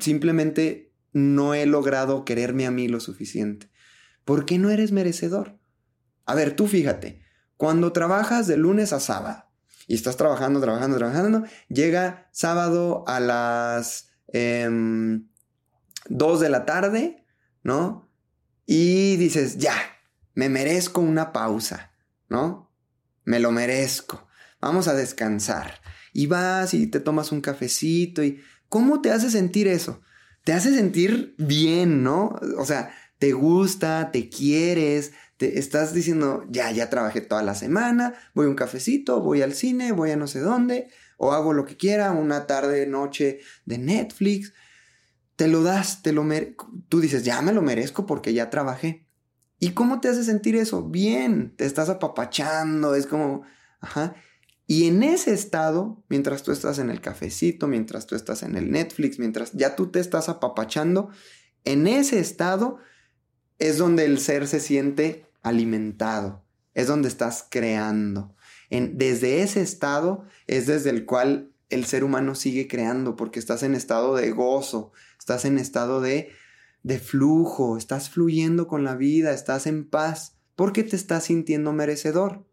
[0.00, 3.70] simplemente no he logrado quererme a mí lo suficiente.
[4.24, 5.58] ¿Por qué no eres merecedor?
[6.24, 7.22] A ver, tú fíjate,
[7.56, 9.49] cuando trabajas de lunes a sábado
[9.90, 15.26] y estás trabajando, trabajando, trabajando, llega sábado a las 2 em,
[16.08, 17.26] de la tarde,
[17.64, 18.08] ¿no?
[18.66, 19.74] Y dices, ya,
[20.34, 21.90] me merezco una pausa,
[22.28, 22.70] ¿no?
[23.24, 24.28] Me lo merezco.
[24.60, 25.80] Vamos a descansar.
[26.12, 30.02] Y vas y te tomas un cafecito y ¿cómo te hace sentir eso?
[30.44, 32.38] Te hace sentir bien, ¿no?
[32.58, 38.12] O sea, te gusta, te quieres, te estás diciendo, ya, ya trabajé toda la semana,
[38.34, 41.64] voy a un cafecito, voy al cine, voy a no sé dónde, o hago lo
[41.64, 44.52] que quiera, una tarde, noche de Netflix.
[45.36, 46.26] Te lo das, te lo
[46.90, 49.08] tú dices, ya me lo merezco porque ya trabajé.
[49.58, 50.82] ¿Y cómo te hace sentir eso?
[50.82, 53.40] Bien, te estás apapachando, es como,
[53.80, 54.16] ajá.
[54.66, 58.70] Y en ese estado, mientras tú estás en el cafecito, mientras tú estás en el
[58.70, 61.08] Netflix, mientras ya tú te estás apapachando,
[61.64, 62.76] en ese estado
[63.58, 68.34] es donde el ser se siente alimentado, es donde estás creando.
[68.68, 73.62] En, desde ese estado es desde el cual el ser humano sigue creando, porque estás
[73.62, 76.30] en estado de gozo, estás en estado de,
[76.82, 82.44] de flujo, estás fluyendo con la vida, estás en paz, porque te estás sintiendo merecedor.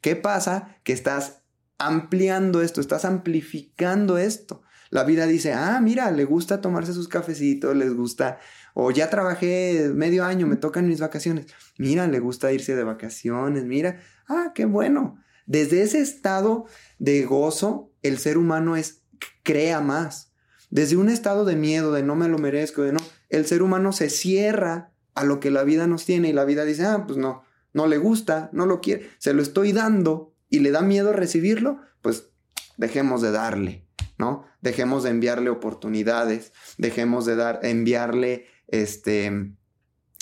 [0.00, 0.76] ¿Qué pasa?
[0.84, 1.42] Que estás
[1.78, 4.62] ampliando esto, estás amplificando esto.
[4.94, 8.38] La vida dice, ah, mira, le gusta tomarse sus cafecitos, les gusta
[8.74, 11.46] o ya trabajé medio año, me tocan mis vacaciones.
[11.78, 15.18] Mira, le gusta irse de vacaciones, mira, ah, qué bueno.
[15.46, 16.66] Desde ese estado
[17.00, 19.02] de gozo, el ser humano es
[19.42, 20.32] crea más.
[20.70, 23.90] Desde un estado de miedo, de no me lo merezco, de no, el ser humano
[23.90, 27.18] se cierra a lo que la vida nos tiene y la vida dice, ah, pues
[27.18, 31.12] no, no le gusta, no lo quiere, se lo estoy dando y le da miedo
[31.12, 32.28] recibirlo, pues
[32.76, 33.83] dejemos de darle,
[34.18, 34.44] ¿no?
[34.60, 39.52] Dejemos de enviarle oportunidades, dejemos de dar, enviarle este,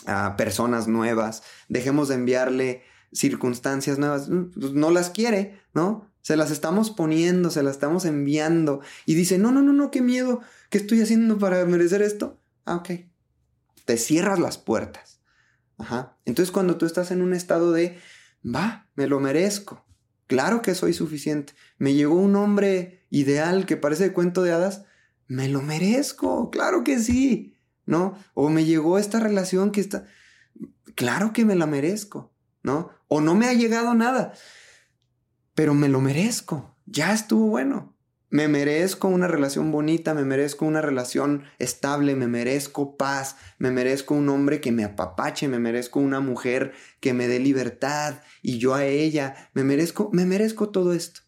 [0.07, 6.11] a personas nuevas, dejemos de enviarle circunstancias nuevas, mm, pues, no las quiere, ¿no?
[6.23, 10.01] Se las estamos poniendo, se las estamos enviando y dice, no, no, no, no, qué
[10.01, 12.41] miedo, ¿qué estoy haciendo para merecer esto?
[12.65, 12.91] Ah, ok.
[13.85, 15.21] Te cierras las puertas.
[15.79, 16.17] Ajá.
[16.25, 17.99] Entonces cuando tú estás en un estado de,
[18.45, 19.85] va, me lo merezco,
[20.33, 24.85] claro que soy suficiente, me llegó un hombre ideal que parece de cuento de hadas,
[25.27, 27.53] me lo merezco, claro que sí.
[27.87, 28.17] ¿no?
[28.35, 30.07] O me llegó esta relación que está...
[30.95, 32.91] Claro que me la merezco, ¿no?
[33.09, 34.35] O no me ha llegado nada,
[35.55, 36.77] pero me lo merezco.
[36.87, 37.92] Ya estuvo bueno.
[38.33, 44.15] Me merezco una relación bonita, me merezco una relación estable, me merezco paz, me merezco
[44.15, 48.73] un hombre que me apapache, me merezco una mujer que me dé libertad y yo
[48.73, 51.21] a ella, me merezco, me merezco todo esto.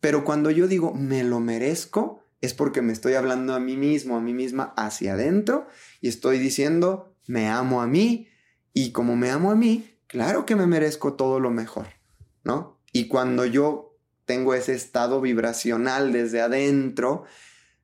[0.00, 4.14] Pero cuando yo digo me lo merezco, es porque me estoy hablando a mí mismo,
[4.14, 5.66] a mí misma hacia adentro
[6.02, 8.28] y estoy diciendo, me amo a mí
[8.74, 11.86] y como me amo a mí, claro que me merezco todo lo mejor,
[12.42, 12.82] ¿no?
[12.92, 13.93] Y cuando yo
[14.24, 17.24] tengo ese estado vibracional desde adentro,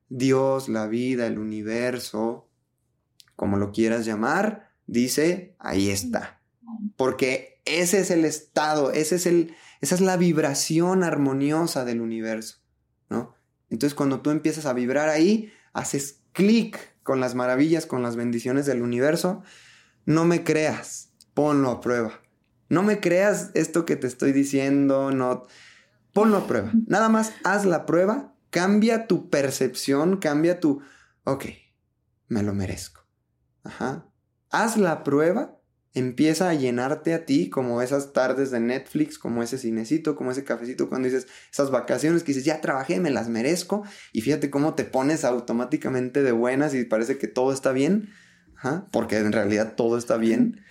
[0.09, 2.49] Dios, la vida, el universo,
[3.35, 6.41] como lo quieras llamar, dice, ahí está.
[6.97, 12.57] Porque ese es el estado, ese es el, esa es la vibración armoniosa del universo,
[13.09, 13.35] ¿no?
[13.69, 18.65] Entonces cuando tú empiezas a vibrar ahí, haces clic con las maravillas, con las bendiciones
[18.65, 19.43] del universo.
[20.05, 22.21] No me creas, ponlo a prueba.
[22.69, 25.45] No me creas esto que te estoy diciendo, no.
[26.13, 26.71] Ponlo a prueba.
[26.87, 30.81] Nada más haz la prueba, cambia tu percepción, cambia tu.
[31.23, 31.45] Ok,
[32.27, 33.01] me lo merezco.
[33.63, 34.07] Ajá.
[34.49, 35.61] Haz la prueba
[35.93, 40.43] empieza a llenarte a ti como esas tardes de Netflix, como ese cinecito, como ese
[40.43, 44.73] cafecito, cuando dices esas vacaciones que dices, ya trabajé, me las merezco, y fíjate cómo
[44.73, 48.09] te pones automáticamente de buenas y parece que todo está bien,
[48.91, 50.61] porque en realidad todo está bien.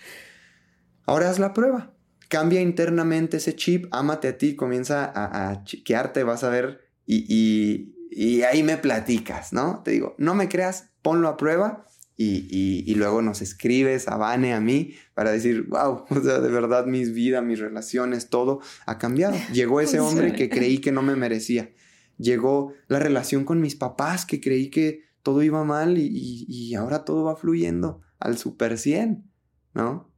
[1.05, 1.93] Ahora haz la prueba,
[2.31, 7.25] cambia internamente ese chip, ámate a ti, comienza a, a chiquearte, vas a ver, y,
[7.27, 9.81] y, y ahí me platicas, ¿no?
[9.83, 14.61] Te digo, no me creas, ponlo a prueba y, luego nos escribes a Vane, a
[14.61, 19.35] mí, para decir, wow, o sea, de verdad mis vidas, mis relaciones, todo ha cambiado.
[19.53, 21.69] Llegó ese hombre que creí que no me merecía.
[22.17, 27.03] Llegó la relación con mis papás que creí que todo iba mal y, y ahora
[27.03, 29.29] todo va fluyendo al super 100,
[29.73, 30.10] ¿no?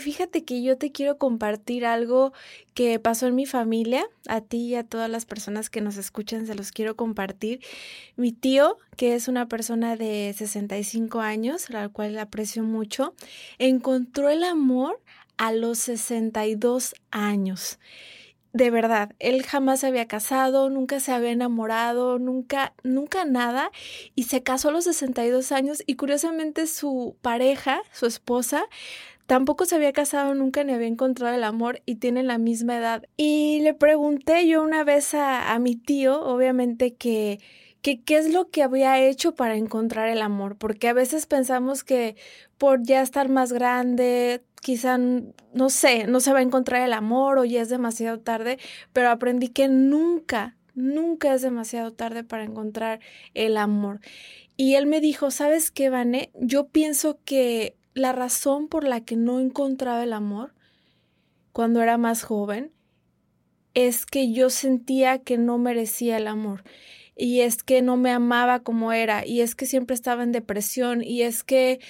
[0.00, 2.32] Fíjate que yo te quiero compartir algo
[2.74, 6.46] que pasó en mi familia, a ti y a todas las personas que nos escuchan
[6.46, 7.60] se los quiero compartir.
[8.16, 13.14] Mi tío, que es una persona de 65 años, la cual aprecio mucho,
[13.58, 15.00] encontró el amor
[15.36, 17.78] a los 62 años.
[18.52, 23.70] de verdad, él jamás se había casado, nunca se había enamorado, nunca, nunca nada,
[24.16, 28.64] y se casó a los 62 años y curiosamente su pareja, su esposa,
[29.30, 33.04] tampoco se había casado nunca ni había encontrado el amor y tienen la misma edad.
[33.16, 37.38] Y le pregunté yo una vez a, a mi tío, obviamente que
[37.80, 41.84] que qué es lo que había hecho para encontrar el amor, porque a veces pensamos
[41.84, 42.16] que
[42.58, 47.38] por ya estar más grande, quizá, no sé, no se va a encontrar el amor
[47.38, 48.58] o ya es demasiado tarde,
[48.92, 52.98] pero aprendí que nunca, nunca es demasiado tarde para encontrar
[53.34, 54.00] el amor.
[54.56, 56.30] Y él me dijo, ¿sabes qué, Vané?
[56.34, 60.54] Yo pienso que la razón por la que no encontraba el amor
[61.52, 62.72] cuando era más joven
[63.74, 66.64] es que yo sentía que no merecía el amor
[67.16, 71.02] y es que no me amaba como era y es que siempre estaba en depresión
[71.02, 71.80] y es que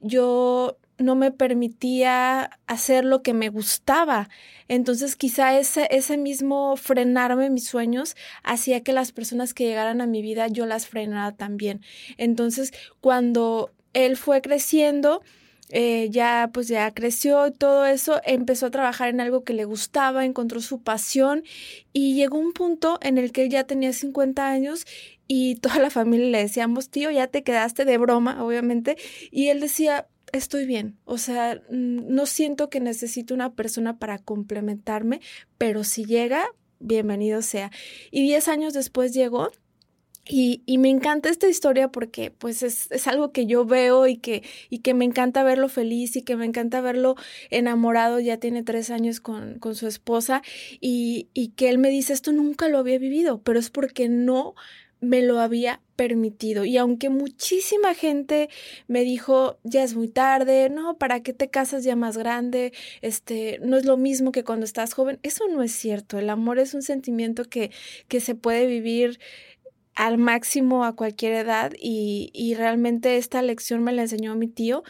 [0.00, 4.28] yo no me permitía hacer lo que me gustaba.
[4.68, 10.06] Entonces quizá ese, ese mismo frenarme mis sueños hacía que las personas que llegaran a
[10.06, 11.80] mi vida yo las frenara también.
[12.18, 15.22] Entonces cuando él fue creciendo,
[15.70, 20.24] eh, ya pues ya creció todo eso, empezó a trabajar en algo que le gustaba,
[20.24, 21.44] encontró su pasión
[21.92, 24.86] y llegó un punto en el que ya tenía 50 años
[25.26, 28.96] y toda la familia le decíamos, tío, ya te quedaste de broma, obviamente,
[29.30, 35.20] y él decía, estoy bien, o sea, no siento que necesite una persona para complementarme,
[35.56, 36.46] pero si llega,
[36.80, 37.70] bienvenido sea.
[38.10, 39.50] Y 10 años después llegó
[40.26, 44.16] y, y, me encanta esta historia porque pues es, es, algo que yo veo y
[44.16, 47.16] que, y que me encanta verlo feliz y que me encanta verlo
[47.50, 50.42] enamorado, ya tiene tres años con, con su esposa
[50.80, 54.54] y, y que él me dice esto nunca lo había vivido, pero es porque no
[55.00, 56.64] me lo había permitido.
[56.64, 58.48] Y aunque muchísima gente
[58.86, 62.72] me dijo, ya es muy tarde, no, ¿para qué te casas ya más grande?
[63.00, 65.18] Este, no es lo mismo que cuando estás joven.
[65.22, 66.18] Eso no es cierto.
[66.18, 67.70] El amor es un sentimiento que,
[68.08, 69.18] que se puede vivir
[70.00, 74.82] al máximo a cualquier edad y, y realmente esta lección me la enseñó mi tío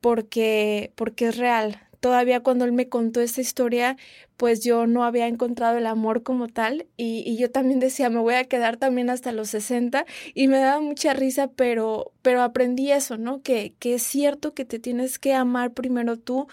[0.00, 1.80] porque, porque es real.
[2.02, 3.96] Todavía cuando él me contó esta historia,
[4.36, 8.34] pues yo no había encontrado el amor como tal y, yo también decía, me voy
[8.34, 13.18] a quedar también hasta los 60 y me daba mucha risa, pero, pero aprendí eso,
[13.18, 13.40] ¿no?
[13.42, 16.48] Que, que es cierto que te tienes que amar primero tú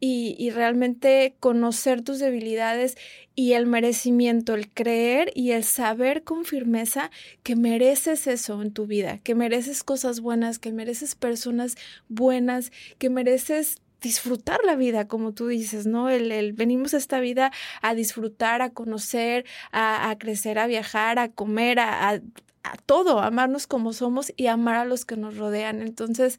[0.00, 2.96] y, y realmente conocer tus debilidades
[3.34, 7.10] y el merecimiento, el creer y el saber con firmeza
[7.42, 11.76] que mereces eso en tu vida, que mereces cosas buenas, que mereces personas
[12.08, 16.10] buenas, que mereces disfrutar la vida, como tú dices, ¿no?
[16.10, 21.18] El, el, venimos a esta vida a disfrutar, a conocer, a, a crecer, a viajar,
[21.18, 22.20] a comer, a, a,
[22.62, 25.82] a, todo, amarnos como somos y amar a los que nos rodean.
[25.82, 26.38] Entonces,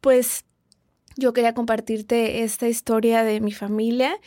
[0.00, 0.44] pues
[1.16, 4.18] yo quería compartirte esta historia de mi familia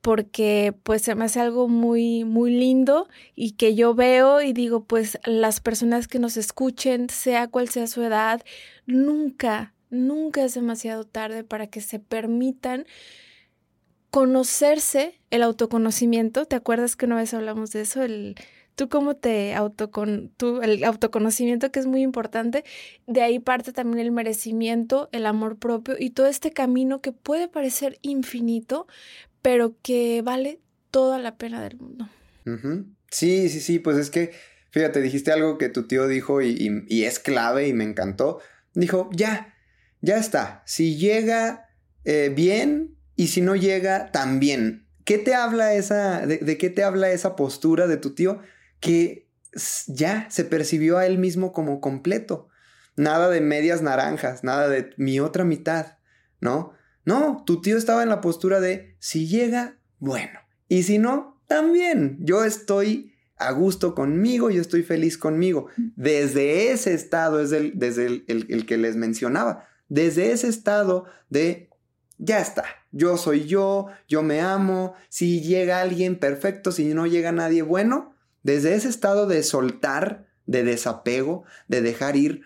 [0.00, 4.84] porque pues se me hace algo muy muy lindo y que yo veo y digo
[4.84, 8.42] pues las personas que nos escuchen sea cual sea su edad
[8.86, 12.86] nunca nunca es demasiado tarde para que se permitan
[14.10, 18.36] conocerse el autoconocimiento te acuerdas que una vez hablamos de eso el
[18.78, 22.62] tú cómo te autocon, tú, el autoconocimiento que es muy importante,
[23.08, 27.48] de ahí parte también el merecimiento, el amor propio y todo este camino que puede
[27.48, 28.86] parecer infinito,
[29.42, 30.60] pero que vale
[30.92, 32.08] toda la pena del mundo.
[33.10, 34.30] Sí, sí, sí, pues es que,
[34.70, 38.40] fíjate, dijiste algo que tu tío dijo y es clave y me encantó.
[38.74, 39.56] Dijo, ya,
[40.00, 41.68] ya está, si llega
[42.04, 44.86] eh, bien y si no llega, también.
[45.04, 48.40] ¿Qué te habla esa, de, de qué te habla esa postura de tu tío?
[48.80, 49.28] que
[49.86, 52.48] ya se percibió a él mismo como completo.
[52.96, 55.98] Nada de medias naranjas, nada de mi otra mitad,
[56.40, 56.72] ¿no?
[57.04, 60.38] No, tu tío estaba en la postura de si llega, bueno,
[60.68, 62.18] y si no, también.
[62.20, 65.68] Yo estoy a gusto conmigo, yo estoy feliz conmigo.
[65.96, 71.04] Desde ese estado es el, desde el, el, el que les mencionaba, desde ese estado
[71.30, 71.68] de
[72.18, 77.32] ya está, yo soy yo, yo me amo, si llega alguien perfecto, si no llega
[77.32, 82.42] nadie bueno, desde ese estado de soltar, de desapego, de dejar ir,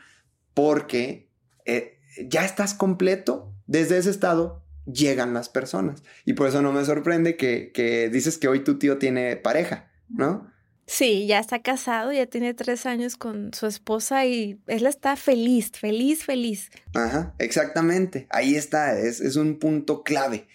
[0.52, 1.30] porque
[1.64, 6.02] eh, ya estás completo, desde ese estado llegan las personas.
[6.24, 9.90] Y por eso no me sorprende que, que dices que hoy tu tío tiene pareja,
[10.08, 10.51] ¿no?
[10.86, 15.70] Sí, ya está casado, ya tiene tres años con su esposa y él está feliz,
[15.72, 16.70] feliz, feliz.
[16.94, 18.26] Ajá, exactamente.
[18.30, 20.48] Ahí está, es, un punto clave.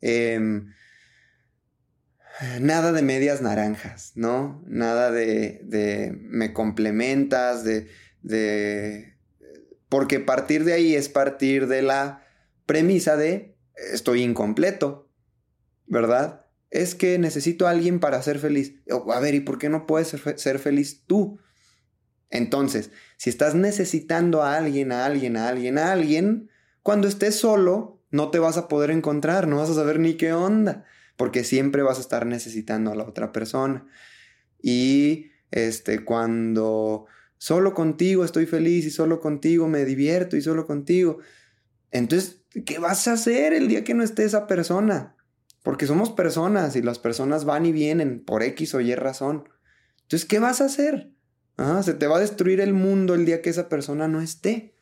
[0.00, 0.40] Eh,
[2.60, 4.62] nada de medias naranjas, ¿no?
[4.66, 9.12] Nada de, me complementas, de...
[9.88, 12.24] Porque partir de ahí es partir de la
[12.64, 13.56] premisa de
[13.92, 15.10] estoy incompleto,
[15.86, 16.41] ¿verdad?
[16.72, 18.74] Es que necesito a alguien para ser feliz.
[18.90, 21.38] A ver, ¿y por qué no puedes ser feliz tú?
[22.30, 26.48] Entonces, si estás necesitando a alguien, a alguien, a alguien, a alguien,
[26.82, 30.32] cuando estés solo, no te vas a poder encontrar, no vas a saber ni qué
[30.32, 30.86] onda,
[31.18, 33.86] porque siempre vas a estar necesitando a la otra persona.
[34.62, 37.04] Y este, cuando
[37.36, 41.18] solo contigo estoy feliz y solo contigo me divierto y solo contigo,
[41.90, 45.16] entonces, ¿qué vas a hacer el día que no esté esa persona?
[45.62, 49.48] Porque somos personas y las personas van y vienen por X o Y razón.
[50.02, 51.12] Entonces, ¿qué vas a hacer?
[51.56, 54.74] Ah, se te va a destruir el mundo el día que esa persona no esté.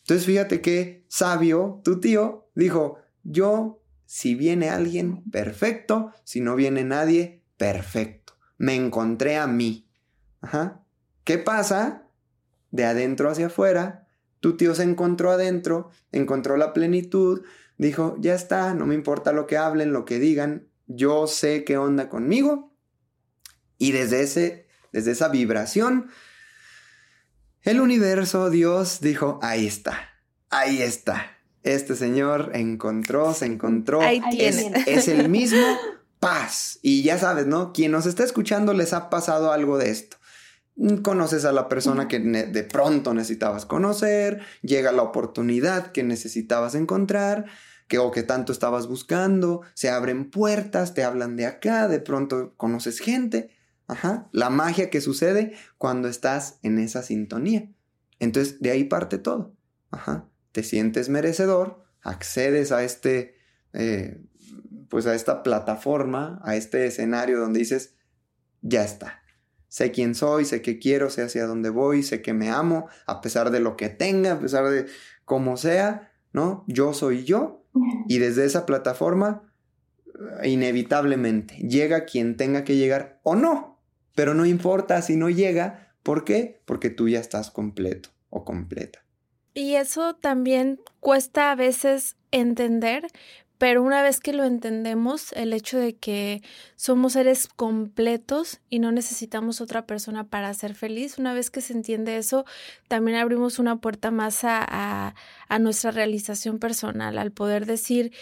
[0.00, 6.82] Entonces, fíjate qué sabio, tu tío dijo, yo, si viene alguien, perfecto, si no viene
[6.82, 8.34] nadie, perfecto.
[8.56, 9.86] Me encontré a mí.
[11.24, 12.08] ¿Qué pasa?
[12.70, 14.08] De adentro hacia afuera,
[14.40, 17.42] tu tío se encontró adentro, encontró la plenitud,
[17.78, 21.78] dijo, ya está, no me importa lo que hablen, lo que digan, yo sé qué
[21.78, 22.74] onda conmigo.
[23.78, 26.10] Y desde, ese, desde esa vibración,
[27.62, 30.10] el universo, Dios dijo, ahí está,
[30.50, 31.38] ahí está.
[31.62, 34.00] Este señor encontró, se encontró.
[34.00, 35.78] Ahí es, es el mismo
[36.18, 36.78] paz.
[36.82, 37.72] Y ya sabes, ¿no?
[37.72, 40.18] Quien nos está escuchando les ha pasado algo de esto
[41.02, 47.46] conoces a la persona que de pronto necesitabas conocer, llega la oportunidad que necesitabas encontrar,
[47.88, 52.54] que o que tanto estabas buscando, se abren puertas, te hablan de acá, de pronto
[52.56, 53.50] conoces gente.
[53.86, 57.70] Ajá, la magia que sucede cuando estás en esa sintonía.
[58.18, 59.54] Entonces, de ahí parte todo.
[59.90, 63.36] Ajá, te sientes merecedor, accedes a este,
[63.72, 64.20] eh,
[64.90, 67.94] pues a esta plataforma, a este escenario donde dices,
[68.60, 69.22] ya está,
[69.68, 73.20] Sé quién soy, sé qué quiero, sé hacia dónde voy, sé que me amo, a
[73.20, 74.86] pesar de lo que tenga, a pesar de
[75.26, 76.64] cómo sea, ¿no?
[76.66, 77.57] Yo soy yo.
[78.08, 79.52] Y desde esa plataforma,
[80.44, 83.78] inevitablemente, llega quien tenga que llegar o no.
[84.14, 86.60] Pero no importa si no llega, ¿por qué?
[86.64, 89.04] Porque tú ya estás completo o completa.
[89.54, 93.06] Y eso también cuesta a veces entender,
[93.58, 96.42] pero una vez que lo entendemos, el hecho de que
[96.76, 101.72] somos seres completos y no necesitamos otra persona para ser feliz, una vez que se
[101.72, 102.44] entiende eso,
[102.86, 105.14] también abrimos una puerta más a,
[105.48, 108.12] a, nuestra realización personal, al poder decir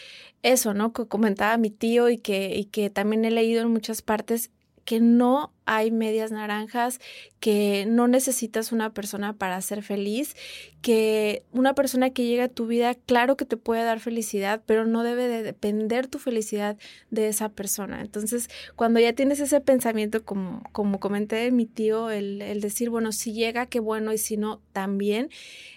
[0.43, 0.95] eso, ¿no?
[0.95, 4.51] Que comentaba mi tío y que, y que también he leído en muchas partes,
[4.87, 7.01] que no hay medias naranjas,
[7.41, 10.37] que no necesitas una persona para ser feliz,
[10.81, 14.87] que una persona que llega a tu vida, claro que te puede dar felicidad, pero
[14.87, 16.79] no debe de depender tu felicidad
[17.11, 18.01] de esa persona.
[18.01, 23.11] Entonces, cuando ya tienes ese pensamiento, como, como comenté mi tío, el, el decir, bueno,
[23.11, 25.31] si llega, qué bueno, y si no, también,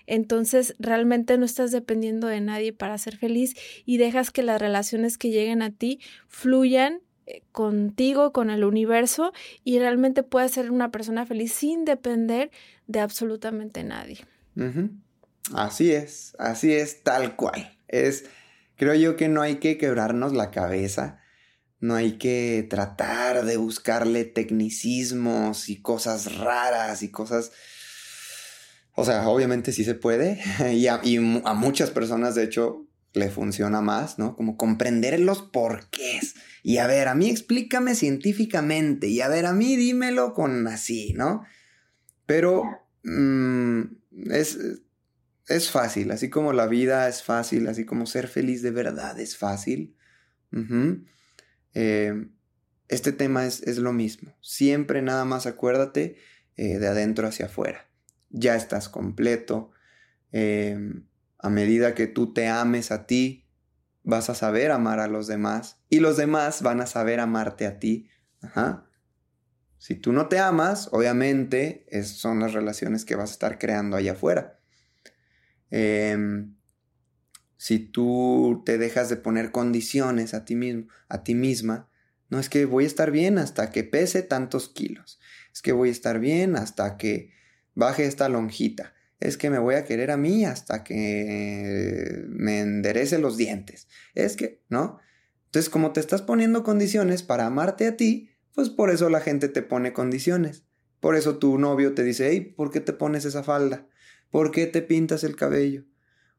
[0.05, 3.55] entonces realmente no estás dependiendo de nadie para ser feliz
[3.87, 7.01] y dejas que las relaciones que lleguen a ti fluyan
[7.51, 12.51] contigo, con el universo y realmente puedes ser una persona feliz sin depender
[12.87, 14.25] de absolutamente nadie.
[15.53, 17.77] Así es, así es, tal cual.
[17.87, 18.25] Es,
[18.75, 21.19] creo yo que no hay que quebrarnos la cabeza,
[21.79, 27.51] no hay que tratar de buscarle tecnicismos y cosas raras y cosas...
[28.95, 30.41] O sea, obviamente sí se puede
[30.73, 34.35] y a, y a muchas personas de hecho le funciona más, ¿no?
[34.35, 39.07] Como comprender los porqués y a ver, a mí explícame científicamente.
[39.07, 41.45] Y a ver, a mí dímelo con así, ¿no?
[42.25, 42.63] Pero
[43.03, 43.81] mm,
[44.31, 44.57] es,
[45.47, 49.37] es fácil, así como la vida es fácil, así como ser feliz de verdad es
[49.37, 49.95] fácil.
[51.73, 52.27] Eh,
[52.87, 54.35] este tema es, es, lo mismo.
[54.41, 56.17] Siempre nada más acuérdate
[56.55, 57.87] eh, de adentro hacia afuera.
[58.29, 59.71] Ya estás completo.
[60.31, 60.77] Eh,
[61.39, 63.48] a medida que tú te ames a ti,
[64.09, 67.79] vas a saber amar a los demás y los demás van a saber amarte a
[67.79, 68.09] ti.
[69.77, 74.13] Si tú no te amas, obviamente son las relaciones que vas a estar creando allá
[74.13, 74.59] afuera.
[75.69, 76.55] Em,
[77.57, 81.89] si tú te dejas de poner condiciones a ti mismo, a ti misma,
[82.29, 85.19] no es que voy a estar bien hasta que pese tantos kilos.
[85.53, 87.31] Es que voy a estar bien hasta que
[87.75, 93.19] baje esta lonjita es que me voy a querer a mí hasta que me enderece
[93.19, 93.87] los dientes.
[94.15, 94.99] Es que, ¿no?
[95.45, 99.49] Entonces, como te estás poniendo condiciones para amarte a ti, pues por eso la gente
[99.49, 100.63] te pone condiciones.
[100.99, 103.87] Por eso tu novio te dice, hey, ¿por qué te pones esa falda?
[104.31, 105.85] ¿Por qué te pintas el cabello?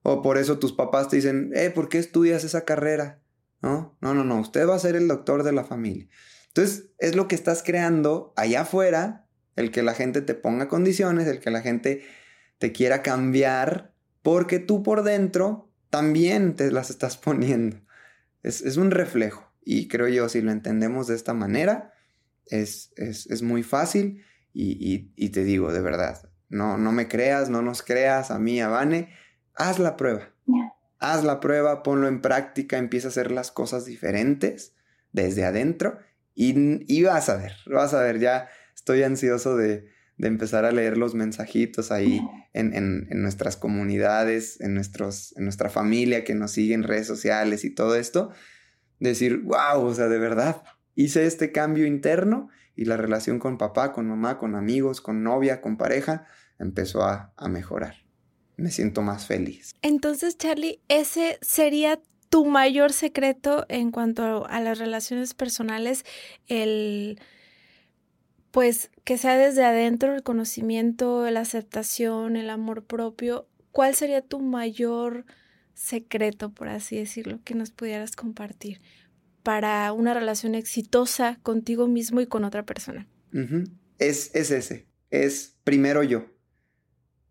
[0.03, 3.22] O por eso tus papás te dicen, eh, ¿por qué estudias esa carrera?
[3.62, 6.09] No, no, no, no, usted va a ser el doctor de la familia.
[6.49, 11.26] Entonces, es lo que estás creando allá afuera, el que la gente te ponga condiciones,
[11.26, 12.03] el que la gente
[12.61, 17.79] te quiera cambiar porque tú por dentro también te las estás poniendo.
[18.43, 19.51] Es, un reflejo.
[19.65, 21.93] Y creo yo, si lo entendemos de esta manera,
[22.47, 27.63] es, es, muy fácil y, y, te digo, de verdad, no, no me creas, no
[27.63, 29.15] nos creas, a mí, a Vane,
[29.55, 30.31] haz la prueba.
[30.99, 34.75] Haz la prueba, ponlo en práctica, empieza a hacer las cosas diferentes
[35.13, 35.99] desde adentro
[36.35, 39.89] y, y vas a ver, vas a ver, ya estoy ansioso de,
[40.21, 42.21] de empezar a leer los mensajitos ahí
[42.53, 47.07] en, en, en, nuestras comunidades, en, nuestros, en nuestra familia que nos sigue en redes
[47.07, 48.31] sociales y todo esto.
[48.99, 50.62] Decir, wow, o sea, de verdad,
[50.95, 55.62] hice este cambio interno y la relación con papá, con mamá, con amigos, con novia,
[55.62, 56.27] con pareja,
[56.59, 57.95] empezó a, a mejorar.
[58.59, 59.75] Me siento más feliz.
[59.81, 61.99] Entonces, Charlie, ese sería
[62.29, 66.05] tu mayor secreto en cuanto a las relaciones personales,
[66.47, 67.18] el
[68.51, 74.40] pues que sea desde adentro el conocimiento, la aceptación, el amor propio, ¿cuál sería tu
[74.40, 75.24] mayor
[75.74, 78.80] secreto, por así decirlo, que nos pudieras compartir
[79.42, 83.07] para una relación exitosa contigo mismo y con otra persona?
[83.98, 86.26] es, es ese, es primero yo.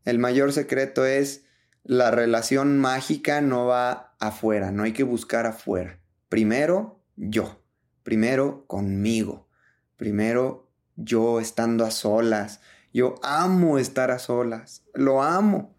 [0.05, 1.45] El mayor secreto es
[1.83, 5.99] la relación mágica no va afuera, no hay que buscar afuera.
[6.29, 7.63] Primero yo,
[8.03, 9.49] primero conmigo,
[9.97, 10.68] primero
[10.99, 12.59] yo estando a solas.
[12.93, 15.75] Yo amo estar a solas, lo amo.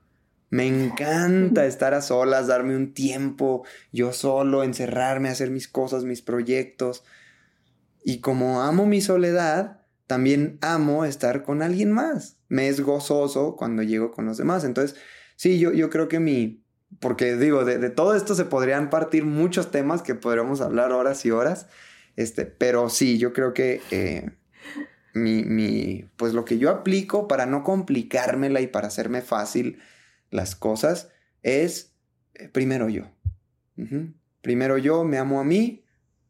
[0.48, 6.22] Me encanta estar a solas, darme un tiempo, yo solo, encerrarme, hacer mis cosas, mis
[6.22, 7.04] proyectos.
[8.04, 12.38] Y como amo mi soledad, también amo estar con alguien más.
[12.48, 14.64] Me es gozoso cuando llego con los demás.
[14.64, 14.98] Entonces,
[15.36, 16.64] sí, yo, yo creo que mi...
[16.98, 21.30] Porque digo, de, todo esto se podrían partir muchos temas que podríamos hablar horas y
[21.30, 21.68] horas.
[22.16, 24.30] Este, pero sí, yo creo que eh,
[25.14, 29.78] mi, mi, pues lo que yo aplico para no complicármela y para hacerme fácil
[30.30, 31.10] las cosas
[31.42, 31.94] es
[32.34, 33.10] eh, primero yo.
[34.42, 35.84] Primero yo me amo a mí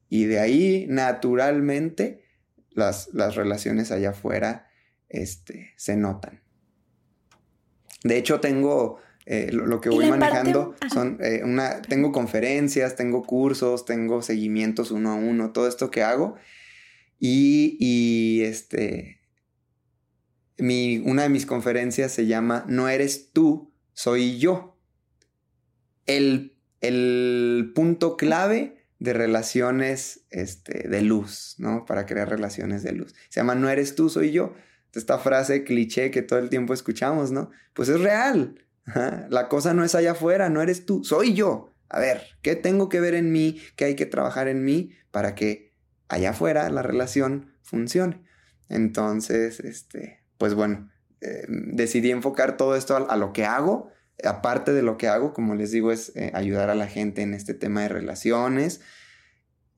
[0.08, 2.24] y de ahí naturalmente
[2.70, 4.68] las, las relaciones allá afuera
[5.08, 6.40] este, se notan.
[8.04, 13.84] De hecho, tengo eh, lo, que voy manejando son eh, una, tengo conferencias, tengo cursos,
[13.84, 16.36] tengo seguimientos uno a uno, todo esto que hago
[17.20, 19.20] y, este,
[20.56, 24.78] mi, una de mis conferencias se llama No eres tú, soy yo.
[26.06, 31.84] El, el punto clave de relaciones este, de luz, ¿no?
[31.84, 33.14] Para crear relaciones de luz.
[33.28, 34.54] Se llama No eres tú, soy yo.
[34.94, 37.50] Esta frase cliché que todo el tiempo escuchamos, ¿no?
[37.74, 38.64] Pues es real.
[39.28, 41.72] La cosa no es allá afuera, no eres tú, soy yo.
[41.88, 43.60] A ver, ¿qué tengo que ver en mí?
[43.76, 45.69] ¿Qué hay que trabajar en mí para que
[46.10, 48.22] allá afuera la relación funcione.
[48.68, 50.90] Entonces, este, pues bueno,
[51.20, 53.90] eh, decidí enfocar todo esto a, lo que hago.
[54.22, 57.32] Aparte de lo que hago, como les digo, es eh, ayudar a la gente en
[57.32, 58.80] este tema de relaciones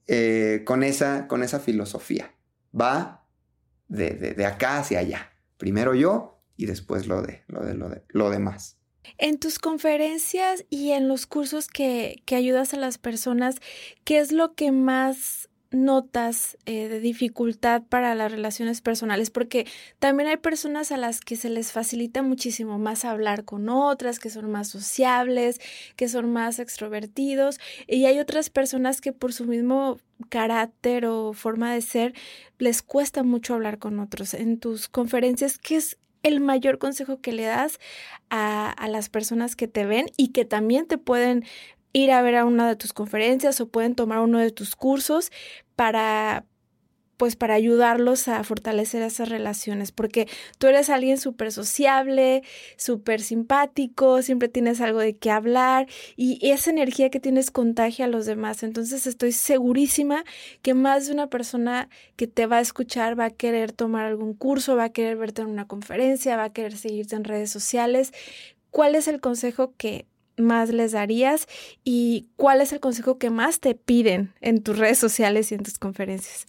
[0.09, 2.35] eh, con, esa, con esa filosofía.
[2.79, 3.29] Va
[3.89, 5.33] de, de, acá hacia allá.
[5.59, 8.79] Primero yo y después lo, de, lo, de, lo, de, lo demás.
[9.19, 13.57] En tus conferencias y en los cursos que, que ayudas a las personas,
[14.05, 19.67] ¿qué es lo que más notas eh, de dificultad para las relaciones personales, porque
[19.99, 24.31] también hay personas a las que se les facilita muchísimo más hablar con otras, que
[24.31, 25.61] son más sociables,
[25.97, 29.99] que son más extrovertidos, y hay otras personas que por su mismo
[30.29, 32.15] carácter o forma de ser
[32.59, 34.35] les cuesta mucho hablar con otros.
[34.35, 37.81] En tus conferencias, ¿qué es el mayor consejo que le das
[38.31, 41.45] a, a las personas que te ven y que también te pueden
[41.93, 45.31] ir a ver a una de tus conferencias o pueden tomar uno de tus cursos
[45.77, 46.47] para
[47.23, 50.27] pues para ayudarlos a fortalecer esas relaciones, porque
[50.59, 52.43] tú eres alguien súper sociable,
[52.77, 55.87] súper simpático, siempre tienes algo de qué hablar
[56.17, 58.65] y esa energía que tienes contagia a los demás.
[58.65, 60.25] Entonces estoy segurísima
[60.63, 64.35] que más de una persona que te va a escuchar va a querer tomar algún
[64.35, 68.13] curso, va a querer verte en una conferencia, va a querer seguirte en redes sociales.
[68.73, 70.07] ¿Cuál es el consejo que
[70.43, 71.47] más les darías
[71.85, 75.63] y cuál es el consejo que más te piden en tus redes sociales y en
[75.63, 76.47] tus conferencias?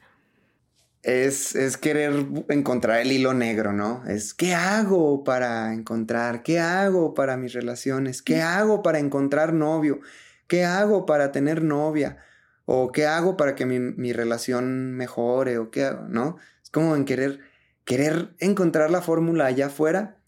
[1.04, 4.06] Es, es, querer encontrar el hilo negro, ¿no?
[4.08, 10.00] Es qué hago para encontrar, qué hago para mis relaciones, qué hago para encontrar novio,
[10.48, 12.20] qué hago para tener novia,
[12.64, 16.38] o qué hago para que mi, mi relación mejore, o qué hago, ¿no?
[16.64, 17.42] Es como en querer,
[17.84, 20.22] querer encontrar la fórmula allá afuera.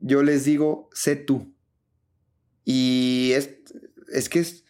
[0.00, 1.54] Yo les digo, sé tú,
[2.70, 3.48] y es,
[4.12, 4.62] es que es,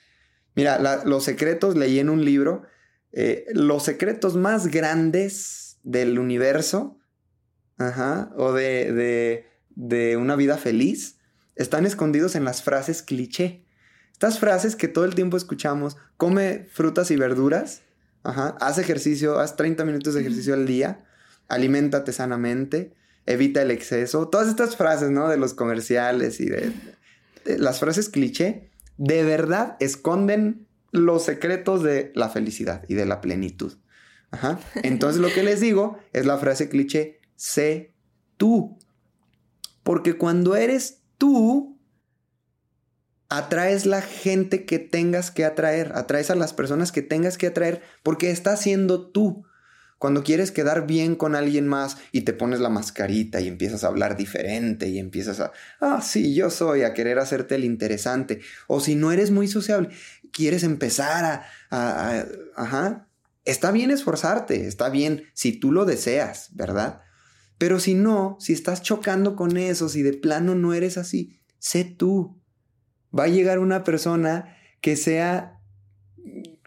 [0.55, 2.63] mira, los secretos, leí en un libro,
[3.11, 6.97] eh, los secretos más grandes del universo,
[7.77, 9.45] ajá, o de,
[9.75, 11.19] de, una vida feliz,
[11.57, 13.65] están escondidos en las frases cliché.
[14.13, 17.83] Estas frases que todo el tiempo escuchamos, come frutas y verduras.
[18.23, 21.05] Haz ejercicio, haz 30 minutos de ejercicio al día,
[21.49, 22.95] aliméntate sanamente,
[23.27, 24.29] evita el exceso.
[24.29, 25.29] Todas estas frases, ¿no?
[25.29, 26.73] De los comerciales y de,
[27.59, 33.79] las frases cliché, de verdad esconden los secretos de la felicidad y de la plenitud.
[34.83, 37.95] Entonces lo que les digo es la frase cliché, sé
[38.37, 38.79] tú.
[39.83, 41.79] Porque cuando eres tú,
[43.29, 47.83] atraes la gente que tengas que atraer, atraes a las personas que tengas que atraer
[48.03, 49.45] porque estás siendo tú.
[49.99, 53.89] Cuando quieres quedar bien con alguien más y te pones la mascarita y empiezas a
[53.89, 58.41] hablar diferente y empiezas a, ah, sí, yo soy, a querer hacerte el interesante.
[58.69, 59.89] O si no eres muy sociable,
[60.31, 62.25] quieres empezar a, a,
[62.55, 63.09] ajá.
[63.45, 67.01] Está bien esforzarte, está bien si tú lo deseas, ¿verdad?
[67.57, 71.85] Pero si no, si estás chocando con eso, si de plano no eres así, sé
[71.85, 72.39] tú.
[73.19, 75.59] Va a llegar una persona que sea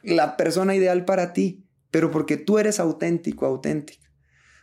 [0.04, 1.61] la persona ideal para ti
[1.92, 4.10] pero porque tú eres auténtico, auténtica.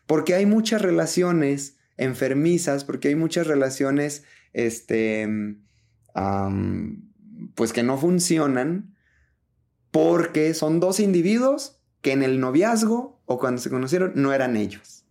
[0.06, 4.24] Porque hay muchas relaciones enfermizas, porque hay muchas relaciones,
[4.54, 5.28] este,
[7.54, 8.96] pues que no funcionan,
[9.90, 15.04] porque son dos individuos que en el noviazgo o cuando se conocieron no eran ellos,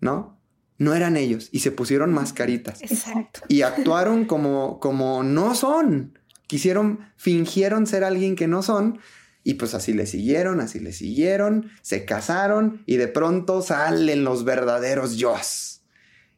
[0.00, 0.40] ¿no?
[0.78, 2.80] No eran ellos y se pusieron mascaritas.
[2.82, 3.40] Exacto.
[3.48, 6.18] Y actuaron como, como no son.
[6.46, 8.98] Quisieron, fingieron ser alguien que no son
[9.42, 14.44] y pues así le siguieron, así le siguieron, se casaron y de pronto salen los
[14.44, 15.34] verdaderos yo.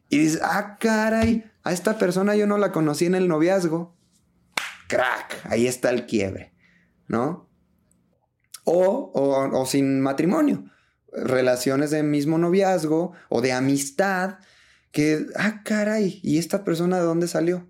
[0.09, 3.95] Y dices, ah, caray, a esta persona yo no la conocí en el noviazgo.
[4.87, 6.53] Crack, ahí está el quiebre,
[7.07, 7.49] ¿no?
[8.63, 10.71] O, o, sin matrimonio,
[11.11, 14.37] relaciones de mismo noviazgo o de amistad,
[14.91, 17.67] que, ah, caray, ¿y esta persona de dónde salió?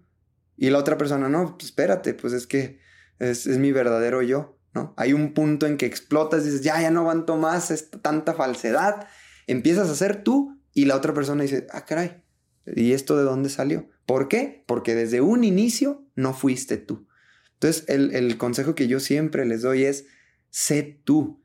[0.57, 2.79] Y la otra persona, no, pues espérate, pues es que
[3.19, 4.59] es mi verdadero yo.
[4.73, 4.93] ¿No?
[4.97, 9.07] Hay un punto en que explotas dices, ya, ya no aguanto más esta, tanta falsedad.
[9.47, 12.23] Empiezas a ser tú y la otra persona dice, ah, caray,
[12.65, 13.89] ¿y esto de dónde salió?
[14.05, 14.63] ¿Por qué?
[14.67, 17.07] Porque desde un inicio no fuiste tú.
[17.53, 20.05] Entonces, el, el consejo que yo siempre les doy es,
[20.49, 21.41] sé tú.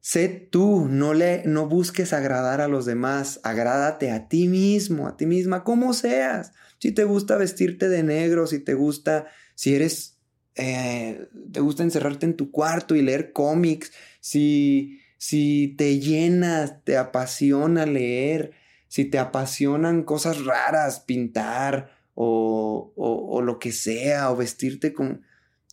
[0.00, 5.16] Sé tú, no, le, no busques agradar a los demás, agrádate a ti mismo, a
[5.16, 6.52] ti misma, como seas.
[6.78, 10.17] Si te gusta vestirte de negro, si te gusta, si eres
[10.58, 16.96] eh, te gusta encerrarte en tu cuarto y leer cómics, si, si te llenas, te
[16.96, 18.52] apasiona leer,
[18.88, 25.22] si te apasionan cosas raras, pintar o, o, lo que sea, o vestirte con...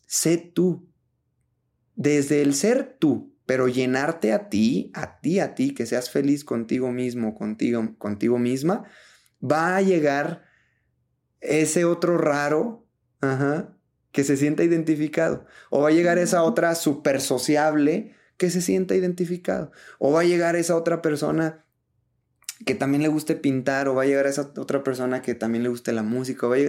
[0.06, 0.88] Sé tú.
[1.96, 6.44] Desde el ser tú, pero llenarte a ti, a ti, a ti, que seas feliz
[6.44, 8.84] contigo mismo, contigo, contigo misma,
[9.42, 10.44] va a llegar
[11.40, 12.86] ese otro raro,
[13.22, 13.75] ajá,
[14.16, 15.46] que se sienta identificado.
[15.70, 19.74] O va a llegar esa otra súper sociable que se sienta identificado.
[20.00, 21.66] O va a llegar esa otra persona
[22.66, 23.90] que también le guste pintar.
[23.90, 26.48] O va a llegar esa otra persona que también le guste la música.
[26.48, 26.60] va a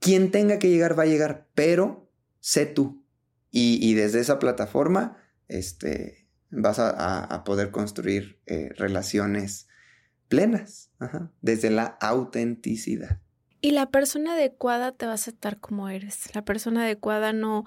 [0.00, 3.06] Quien tenga que llegar va a llegar, pero sé tú.
[3.50, 5.16] Y, desde esa plataforma
[5.48, 9.66] este, vas a, poder construir eh, relaciones
[10.28, 10.90] plenas,
[11.40, 13.22] desde la autenticidad.
[13.60, 16.34] Y la persona adecuada te va a aceptar como eres.
[16.34, 17.64] La persona adecuada no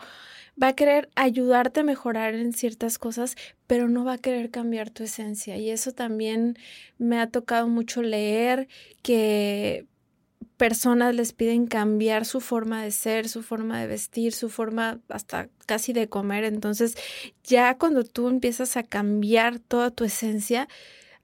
[0.61, 3.35] va a querer ayudarte a mejorar en ciertas cosas,
[3.67, 5.57] pero no va a querer cambiar tu esencia.
[5.57, 6.57] Y eso también
[6.97, 8.67] me ha tocado mucho leer
[9.03, 9.85] que
[10.57, 15.49] personas les piden cambiar su forma de ser, su forma de vestir, su forma hasta
[15.65, 16.43] casi de comer.
[16.43, 16.95] Entonces,
[17.43, 20.67] ya cuando tú empiezas a cambiar toda tu esencia,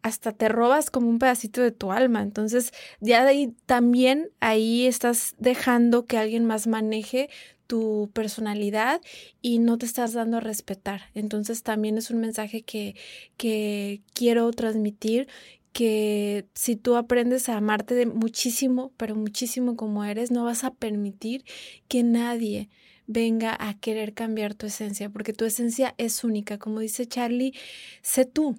[0.02, 2.22] hasta te robas como un pedacito de tu alma.
[2.22, 7.30] Entonces, ya de ahí también ahí estás dejando que alguien más maneje
[7.68, 9.00] tu personalidad
[9.44, 11.04] y no te estás dando a respetar.
[11.14, 12.96] Entonces también es un mensaje que,
[13.38, 15.28] que quiero transmitir
[15.72, 20.74] que si tú aprendes a amarte de muchísimo, pero muchísimo como eres, no vas a
[20.74, 21.46] permitir
[21.88, 22.70] que nadie
[23.06, 26.58] venga a querer cambiar tu esencia, porque tu esencia es única.
[26.58, 27.54] Como dice Charlie,
[28.02, 28.56] sé tú,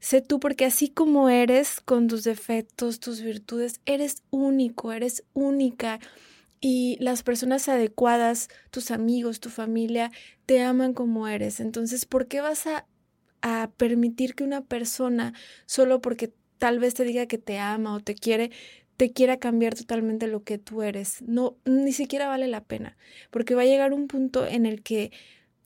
[0.00, 5.98] Sé tú porque así como eres con tus defectos, tus virtudes, eres único, eres única.
[6.60, 10.10] Y las personas adecuadas, tus amigos, tu familia,
[10.46, 11.60] te aman como eres.
[11.60, 12.86] Entonces, ¿por qué vas a,
[13.42, 15.34] a permitir que una persona,
[15.66, 18.50] solo porque tal vez te diga que te ama o te quiere,
[18.96, 21.22] te quiera cambiar totalmente lo que tú eres?
[21.22, 22.96] No, ni siquiera vale la pena,
[23.30, 25.12] porque va a llegar un punto en el que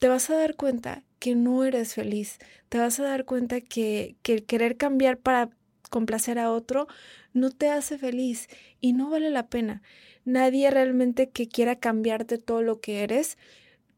[0.01, 2.39] te vas a dar cuenta que no eres feliz.
[2.69, 5.51] Te vas a dar cuenta que, que el querer cambiar para
[5.91, 6.87] complacer a otro
[7.33, 8.47] no te hace feliz
[8.79, 9.83] y no vale la pena.
[10.25, 13.37] Nadie realmente que quiera cambiarte todo lo que eres,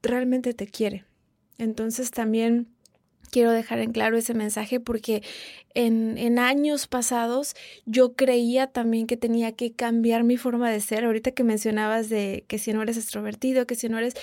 [0.02, 1.06] realmente te quiere.
[1.58, 2.68] Entonces también
[3.32, 5.24] quiero dejar en claro ese mensaje porque
[5.74, 11.06] en, en, años pasados yo creía también que tenía que cambiar mi forma de ser.
[11.06, 14.16] Ahorita que mencionabas de que si no eres extrovertido, que si no eres,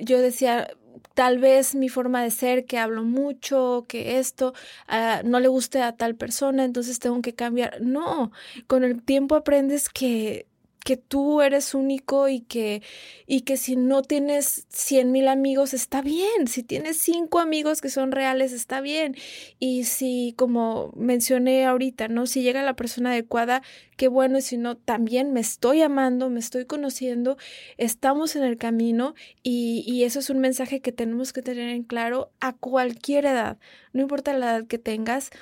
[0.00, 0.68] yo decía,
[1.14, 4.54] tal vez mi forma de ser, que hablo mucho, que esto
[4.88, 7.80] uh, no le guste a tal persona, entonces tengo que cambiar.
[7.80, 8.32] No,
[8.66, 10.46] con el tiempo aprendes que
[10.86, 12.80] que tú eres único y que,
[13.26, 17.90] y que si no tienes cien mil amigos está bien, si tienes cinco amigos que
[17.90, 19.16] son reales está bien.
[19.58, 22.26] Y si como mencioné ahorita, ¿no?
[22.28, 23.62] Si llega la persona adecuada,
[23.96, 24.38] qué bueno.
[24.38, 27.36] Y si no, también me estoy amando, me estoy conociendo,
[27.78, 31.82] estamos en el camino y, y eso es un mensaje que tenemos que tener en
[31.82, 33.58] claro a cualquier edad,
[33.92, 35.32] no importa la edad que tengas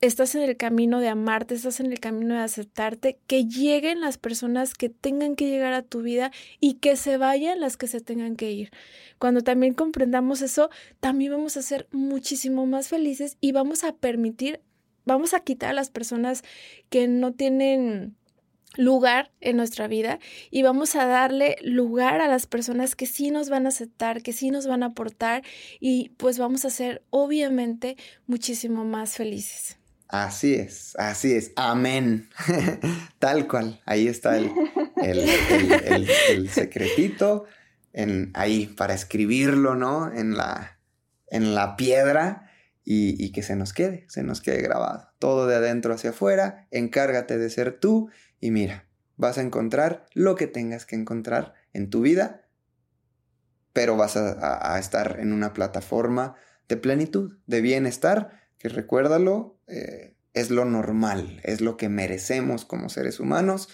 [0.00, 4.18] estás en el camino de amarte, estás en el camino de aceptarte, que lleguen las
[4.18, 6.30] personas que tengan que llegar a tu vida
[6.60, 8.70] y que se vayan las que se tengan que ir.
[9.18, 10.70] Cuando también comprendamos eso,
[11.00, 14.60] también vamos a ser muchísimo más felices y vamos a permitir,
[15.04, 16.44] vamos a quitar a las personas
[16.90, 18.14] que no tienen
[18.76, 20.20] lugar en nuestra vida
[20.50, 24.32] y vamos a darle lugar a las personas que sí nos van a aceptar, que
[24.32, 25.42] sí nos van a aportar
[25.80, 27.96] y pues vamos a ser obviamente
[28.26, 29.77] muchísimo más felices.
[30.08, 31.52] Así es, así es.
[31.56, 32.30] Amén.
[33.18, 33.82] Tal cual.
[33.84, 34.50] Ahí está el,
[34.96, 37.44] el, secretito.
[37.92, 40.12] En, ahí para escribirlo, ¿no?
[40.12, 40.78] En la,
[41.26, 42.50] en la piedra
[42.84, 45.08] y, y, que se nos quede, se nos quede grabado.
[45.18, 46.66] Todo de adentro hacia afuera.
[46.70, 48.08] Encárgate de ser tú
[48.40, 48.86] y mira,
[49.16, 52.48] vas a encontrar lo que tengas que encontrar en tu vida,
[53.74, 56.34] pero vas a, a estar en una plataforma
[56.68, 62.88] de plenitud, de bienestar, que recuérdalo, eh, es lo normal, es lo que merecemos como
[62.88, 63.68] seres humanos,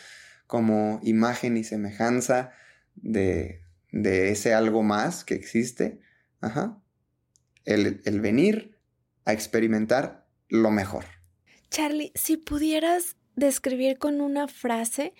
[0.47, 2.53] como imagen y semejanza
[2.95, 3.63] de,
[3.93, 6.01] de ese algo más que existe.
[6.41, 6.81] Ajá.
[7.65, 8.79] El, el venir
[9.25, 11.05] a experimentar lo mejor.
[11.71, 15.15] Charlie, si pudieras describir con una frase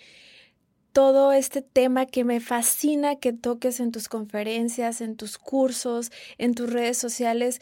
[0.93, 6.53] todo este tema que me fascina que toques en tus conferencias, en tus cursos, en
[6.53, 7.59] tus redes sociales,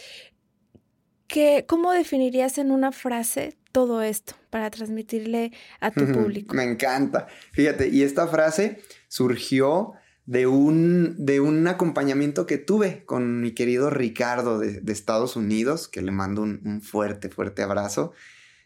[1.67, 6.55] ¿Cómo definirías en una frase todo esto para transmitirle a tu público?
[6.55, 7.27] Me encanta.
[7.51, 9.93] Fíjate, y esta frase surgió
[10.25, 16.01] de un, de un acompañamiento que tuve con mi querido Ricardo de, Estados Unidos, que
[16.01, 18.13] le mando un, fuerte, fuerte abrazo.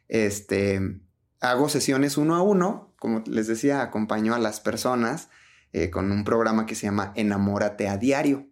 [0.08, 1.00] Este,
[1.40, 5.30] hago sesiones uno a uno, como les decía, acompaño a las personas
[5.74, 8.48] eh, con un programa que se llama Enamórate a Diario.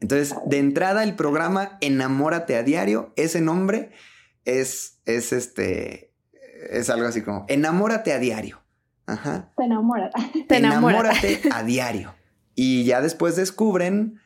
[0.00, 3.92] Entonces, de entrada, el programa Enamórate a Diario, ese nombre
[4.44, 6.12] es, es este,
[6.70, 8.60] es algo así como Enamórate a Diario.
[9.06, 9.52] Ajá.
[9.56, 10.12] Te enamoras.
[10.48, 12.14] Te Enamórate a diario.
[12.54, 14.20] Y ya después descubren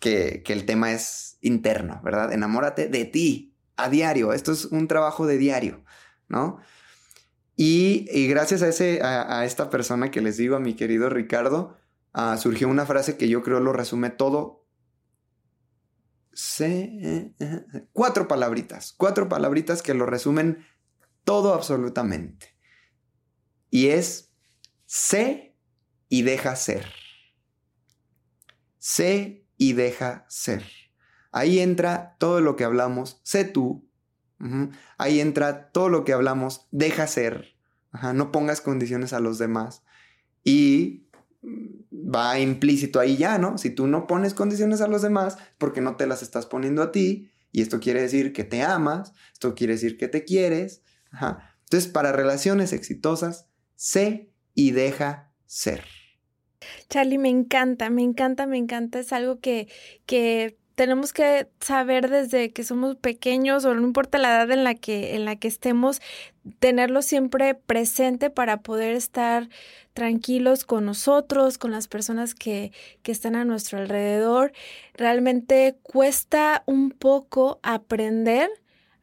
[0.00, 2.32] que, que, el tema es interno, ¿verdad?
[2.32, 4.32] Enamórate de ti a diario.
[4.32, 5.84] Esto es un trabajo de diario,
[6.28, 6.58] ¿no?
[7.56, 11.76] Y, y gracias a, ese, a, esta persona que les digo, a mi querido Ricardo,
[12.14, 14.57] uh, surgió una frase que yo creo lo resume todo
[16.38, 17.34] sé,
[17.92, 20.64] cuatro palabritas, cuatro palabritas que lo resumen
[21.24, 22.54] todo absolutamente.
[23.70, 24.32] Y es
[24.86, 25.56] sé
[26.08, 26.86] y deja ser.
[28.78, 30.64] Sé y deja ser.
[31.32, 33.90] Ahí entra todo lo que hablamos, sé tú.
[34.96, 37.56] Ahí entra todo lo que hablamos, deja ser.
[38.14, 39.82] No pongas condiciones a los demás.
[40.44, 41.07] Y
[41.42, 43.58] va implícito ahí ya, ¿no?
[43.58, 46.92] Si tú no pones condiciones a los demás, porque no te las estás poniendo a
[46.92, 50.82] ti, y esto quiere decir que te amas, esto quiere decir que te quieres.
[51.12, 55.84] Entonces, para relaciones exitosas, sé y deja ser.
[56.88, 58.98] Charlie, me encanta, me encanta, me encanta.
[58.98, 59.68] Es algo que,
[60.06, 64.76] que tenemos que saber desde que somos pequeños o no importa la edad en la
[64.76, 66.00] que, en la que estemos,
[66.60, 69.48] tenerlo siempre presente para poder estar
[69.92, 72.70] tranquilos con nosotros, con las personas que,
[73.02, 74.52] que están a nuestro alrededor.
[74.94, 78.48] Realmente cuesta un poco aprender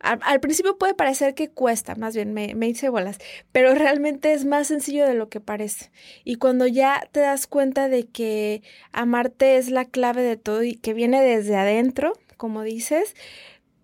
[0.05, 3.17] al, principio puede parecer que cuesta, más bien me, me hice bolas,
[3.51, 5.91] pero realmente es más sencillo de lo que parece.
[6.23, 10.75] Y cuando ya te das cuenta de que amarte es la clave de todo y
[10.75, 13.15] que viene desde adentro, como dices,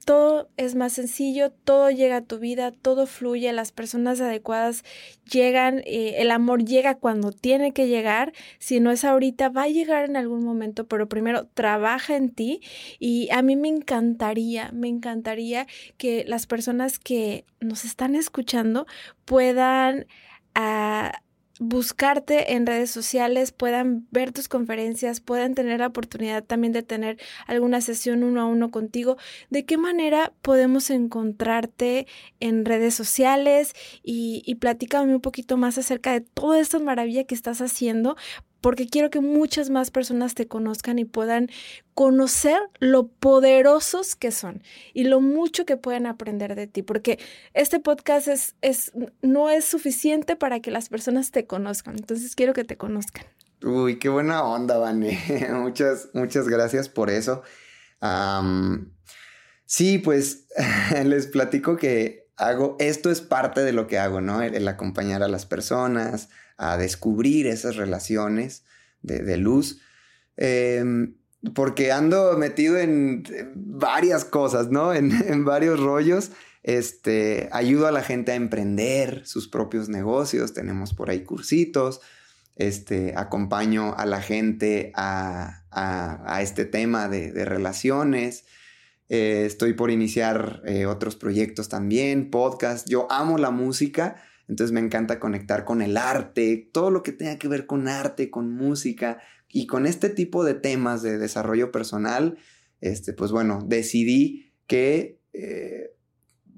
[0.06, 4.84] todo es más sencillo, todo llega a tu vida, todo fluye, las personas adecuadas
[5.30, 9.68] llegan, eh, el amor llega cuando tiene que llegar, si no es ahorita, va a
[9.68, 12.62] llegar en algún momento, pero primero trabaja en ti.
[13.00, 18.86] Y a mí me encantaría, me encantaría que las personas que nos están escuchando
[19.26, 20.08] puedan...
[20.54, 21.22] Ah,
[21.62, 27.20] buscarte en redes sociales, puedan ver tus conferencias, puedan tener la oportunidad también de tener
[27.46, 29.18] alguna sesión uno a uno contigo,
[29.52, 32.08] ¿de qué manera podemos encontrarte
[32.40, 33.76] en redes sociales?
[34.02, 38.18] Y, y platícame un poquito más acerca de toda esta maravilla que estás haciendo
[38.62, 41.50] porque quiero que muchas más personas te conozcan y puedan
[41.96, 47.20] conocer lo poderosos que son y lo mucho que pueden aprender de ti, porque
[47.54, 48.92] este podcast es, es,
[49.22, 53.26] no es suficiente para que las personas te conozcan, entonces quiero que te conozcan.
[53.64, 55.20] Uy, qué buena onda, Vane.
[55.52, 57.44] muchas, muchas gracias por eso.
[59.66, 60.48] sí, pues
[61.06, 64.42] les platico que hago, esto es parte de lo que hago, ¿no?
[64.42, 66.30] el acompañar a las personas,
[66.62, 68.64] a descubrir esas relaciones
[69.02, 69.82] de, luz.
[70.38, 71.16] Em,
[71.56, 73.24] porque ando metido en,
[73.56, 74.94] varias cosas, ¿no?
[74.94, 76.32] En, varios rollos.
[76.62, 80.54] Este, ayudo a la gente a emprender sus propios negocios.
[80.54, 82.00] Tenemos por ahí cursitos.
[82.56, 85.64] Este, acompaño a la gente a,
[86.44, 88.46] este tema de, relaciones.
[89.10, 92.88] Eh, estoy por iniciar eh, otros proyectos también, podcast.
[92.88, 97.38] Yo amo la música entonces me encanta conectar con el arte, todo lo que tenga
[97.38, 99.20] que ver con arte, con música
[99.50, 102.38] y con este tipo de temas de desarrollo personal.
[102.80, 105.94] Este, pues bueno, decidí que, eh,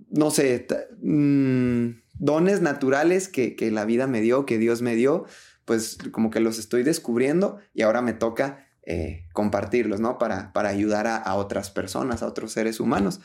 [0.09, 0.65] no sé,
[1.01, 5.25] mm, dones naturales que, la vida me dio, que Dios me dio,
[5.65, 10.17] pues como que los estoy descubriendo y ahora me toca eh, compartirlos, ¿no?
[10.17, 13.21] Para, para ayudar a, otras personas, a otros seres humanos.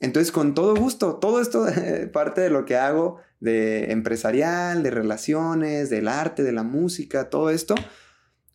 [0.00, 1.66] Entonces, con todo gusto, todo esto
[2.12, 7.50] parte de lo que hago de empresarial, de relaciones, del arte, de la música, todo
[7.50, 7.74] esto,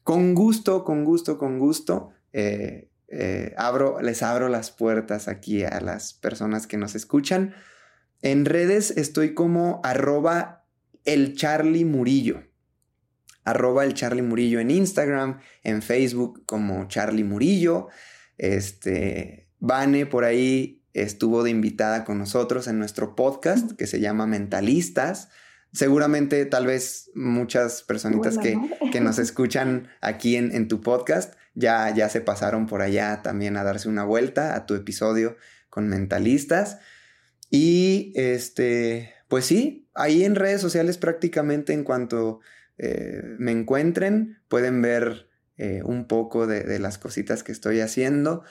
[0.04, 5.82] con gusto, con gusto, con gusto, eh, eh, abro, les abro las puertas aquí a
[5.82, 7.54] las personas que nos escuchan.
[8.22, 10.66] En redes estoy como arroba
[11.06, 12.44] el Charlie Murillo.
[13.44, 17.88] Arroba el Charlie Murillo en Instagram, en Facebook como Charlie Murillo.
[18.38, 24.28] Este, Vane por ahí estuvo de invitada con nosotros en nuestro podcast que se llama
[24.28, 25.30] Mentalistas.
[25.74, 28.58] Seguramente tal vez muchas personitas que,
[29.00, 33.88] nos escuchan aquí en, tu podcast ya, ya se pasaron por allá también a darse
[33.88, 35.38] una vuelta a tu episodio
[35.70, 36.80] con Mentalistas.
[37.50, 42.42] Y este, pues sí, ahí en redes sociales prácticamente en cuanto
[42.78, 48.44] eh, me encuentren pueden ver eh, un poco de, de las cositas que estoy haciendo.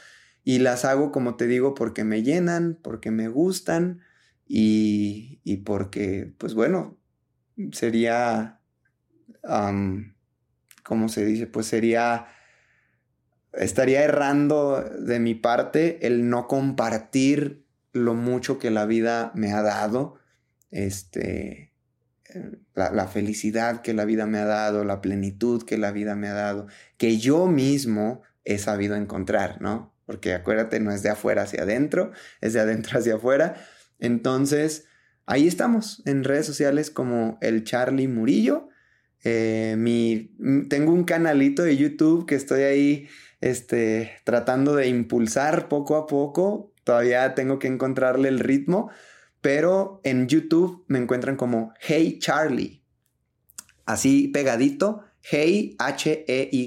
[0.45, 4.01] Y las hago, como te digo, porque me llenan, porque me gustan
[4.47, 6.99] y, y porque, pues bueno,
[7.72, 8.61] sería,
[10.82, 11.47] ¿cómo se dice?
[11.47, 12.26] Pues sería,
[13.53, 19.62] estaría errando de mi parte el no compartir lo mucho que la vida me ha
[19.62, 20.18] dado,
[20.70, 21.72] este,
[22.74, 26.28] la, la, felicidad que la vida me ha dado, la plenitud que la vida me
[26.28, 26.66] ha dado,
[26.97, 29.89] que yo mismo he sabido encontrar, ¿no?
[30.11, 33.64] Porque acuérdate, no es de afuera hacia adentro, es de adentro hacia afuera.
[34.00, 34.86] Entonces,
[35.24, 38.70] ahí estamos en redes sociales como el Charlie Murillo.
[39.22, 40.34] Eh, mi,
[40.68, 43.08] tengo un canalito de YouTube que estoy ahí
[43.40, 46.74] este, tratando de impulsar poco a poco.
[46.82, 48.90] Todavía tengo que encontrarle el ritmo,
[49.40, 52.82] pero en YouTube me encuentran como Hey Charlie.
[53.86, 56.66] Así pegadito, Hey H-E-Y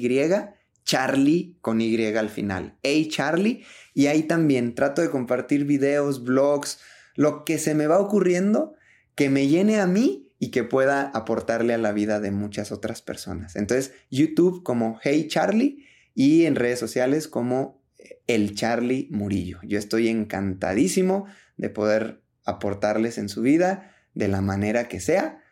[0.93, 2.77] Charlie con Y al final.
[2.83, 3.63] Hey Charlie.
[3.95, 6.81] Y ahí también trato de compartir videos, blogs,
[7.15, 8.75] lo que se me va ocurriendo
[9.15, 13.01] que me llene a mí y que pueda aportarle a la vida de muchas otras
[13.01, 13.55] personas.
[13.55, 15.83] Entonces, YouTube como Hey Charlie
[16.13, 17.81] y en redes sociales como
[18.27, 19.61] El Charlie Murillo.
[19.63, 21.25] Yo estoy encantadísimo
[21.57, 25.42] de poder aportarles en su vida de la manera que sea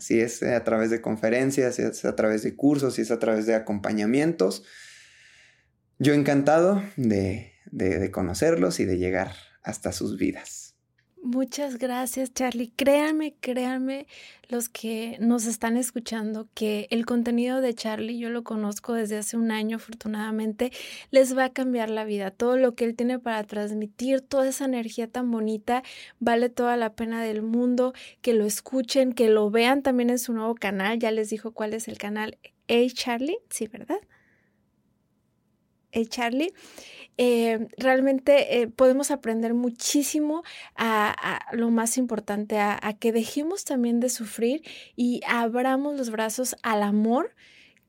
[0.00, 3.18] Si es a través de conferencias, si es a través de cursos, si es a
[3.18, 4.64] través de acompañamientos.
[5.98, 9.32] Yo encantado de conocerlos y de llegar
[9.62, 10.65] hasta sus vidas.
[11.26, 12.70] Muchas gracias, Charlie.
[12.76, 14.06] Créanme, créanme
[14.48, 19.36] los que nos están escuchando que el contenido de Charlie, yo lo conozco desde hace
[19.36, 20.70] un año, afortunadamente,
[21.10, 22.30] les va a cambiar la vida.
[22.30, 25.82] Todo lo que él tiene para transmitir, toda esa energía tan bonita,
[26.20, 27.92] vale toda la pena del mundo.
[28.22, 31.00] Que lo escuchen, que lo vean también en su nuevo canal.
[31.00, 32.38] Ya les dijo cuál es el canal.
[32.68, 33.98] Hey Charlie, sí, ¿verdad?
[35.96, 36.52] Hey Charlie.
[37.16, 40.42] Eh, realmente eh, podemos aprender muchísimo
[40.76, 44.62] a, lo más importante, a, que dejemos también de sufrir
[44.94, 47.34] y abramos los brazos al amor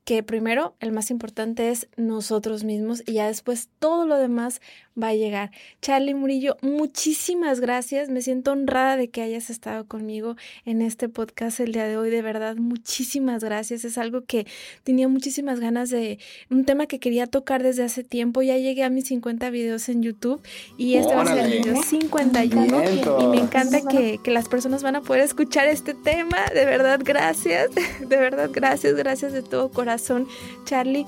[0.06, 4.62] que primero, el más importante es nosotros mismos y ya después todo lo demás
[5.00, 5.50] va a llegar.
[5.80, 8.08] Charlie Murillo, muchísimas gracias.
[8.08, 12.10] Me siento honrada de que hayas estado conmigo en este podcast el día de hoy.
[12.10, 13.84] De verdad, muchísimas gracias.
[13.84, 14.46] Es algo que
[14.84, 16.18] tenía muchísimas ganas de,
[16.50, 18.42] un tema que quería tocar desde hace tiempo.
[18.42, 20.40] Ya llegué a mis 50 videos en YouTube
[20.76, 22.82] y este va a ser el video 51
[23.20, 26.46] y me encanta que, que las personas van a poder escuchar este tema.
[26.54, 27.70] De verdad, gracias.
[28.00, 30.26] De verdad, gracias, gracias de todo corazón,
[30.64, 31.06] Charlie.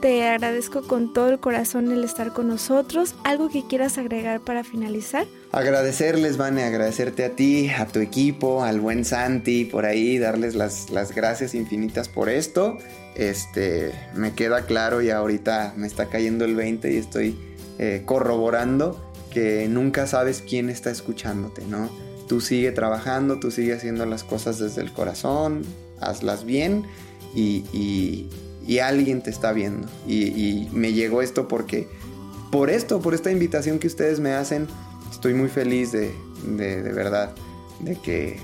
[0.00, 3.14] Te agradezco con todo el corazón el estar con nosotros.
[3.22, 5.26] ¿Algo que quieras agregar para finalizar?
[5.52, 10.88] Agradecerles, Vane, agradecerte a ti, a tu equipo, al buen Santi, por ahí, darles las,
[10.90, 12.78] las gracias infinitas por esto.
[13.14, 17.38] Este, me queda claro y ahorita me está cayendo el 20 y estoy
[17.78, 21.90] eh, corroborando que nunca sabes quién está escuchándote, ¿no?
[22.26, 25.62] Tú sigue trabajando, tú sigue haciendo las cosas desde el corazón,
[26.00, 26.84] hazlas bien
[27.34, 28.28] y y
[28.78, 29.88] alguien te está viendo.
[30.06, 31.88] Y, me llegó esto porque,
[32.50, 34.68] por esto, por esta invitación que ustedes me hacen,
[35.10, 36.14] estoy muy feliz de,
[36.44, 37.34] de, verdad,
[37.80, 38.38] de que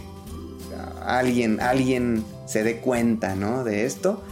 [1.04, 3.64] alguien, alguien se dé cuenta, ¿no?
[3.64, 4.22] De esto.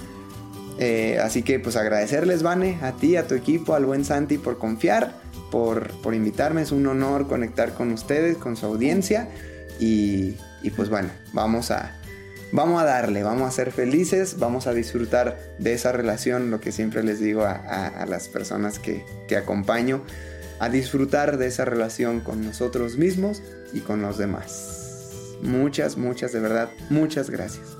[0.78, 4.58] Eh, así que pues agradecerles, Vane, a ti, a tu equipo, al buen Santi por
[4.58, 5.20] confiar,
[5.50, 6.62] por, por invitarme.
[6.62, 9.28] Es un honor conectar con ustedes, con su audiencia.
[9.78, 11.96] Y, y pues bueno, vamos a,
[12.54, 16.70] vamos a darle, vamos a ser felices, vamos a disfrutar de esa relación, lo que
[16.70, 20.04] siempre les digo a, las personas que, que acompaño,
[20.60, 23.42] a disfrutar de esa relación con nosotros mismos
[23.72, 25.10] y con los demás.
[25.42, 27.73] Muchas, muchas, de verdad, muchas gracias.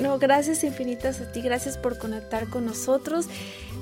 [0.00, 3.26] No, gracias infinitas a ti, gracias por conectar con nosotros.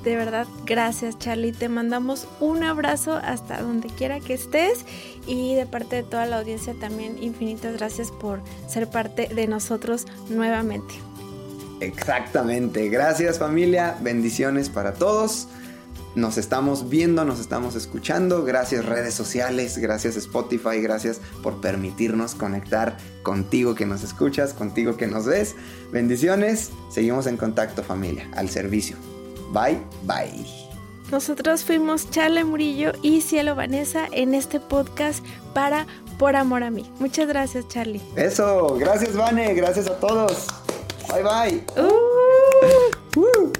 [0.04, 1.52] De verdad, gracias Charlie.
[1.52, 4.84] Te mandamos un abrazo hasta donde quiera que estés
[5.26, 10.06] y de parte de toda la audiencia también infinitas gracias por ser parte de nosotros
[10.28, 10.94] nuevamente.
[11.80, 15.48] Exactamente, gracias familia, bendiciones para todos.
[16.16, 18.42] Nos estamos viendo, nos estamos escuchando.
[18.42, 25.06] Gracias redes sociales, gracias Spotify, gracias por permitirnos conectar contigo que nos escuchas, contigo que
[25.08, 25.56] nos ves.
[25.92, 28.96] Bendiciones, seguimos en contacto familia, al servicio.
[29.52, 30.46] Bye, bye.
[31.10, 35.86] Nosotros fuimos Charle Murillo y Cielo Vanessa en este podcast para
[36.18, 36.90] Por Amor a mí.
[36.98, 38.00] Muchas gracias, Charlie.
[38.16, 40.46] Eso, gracias, Vane, gracias a todos.
[41.12, 41.64] Bye, bye.
[43.14, 43.52] Uh.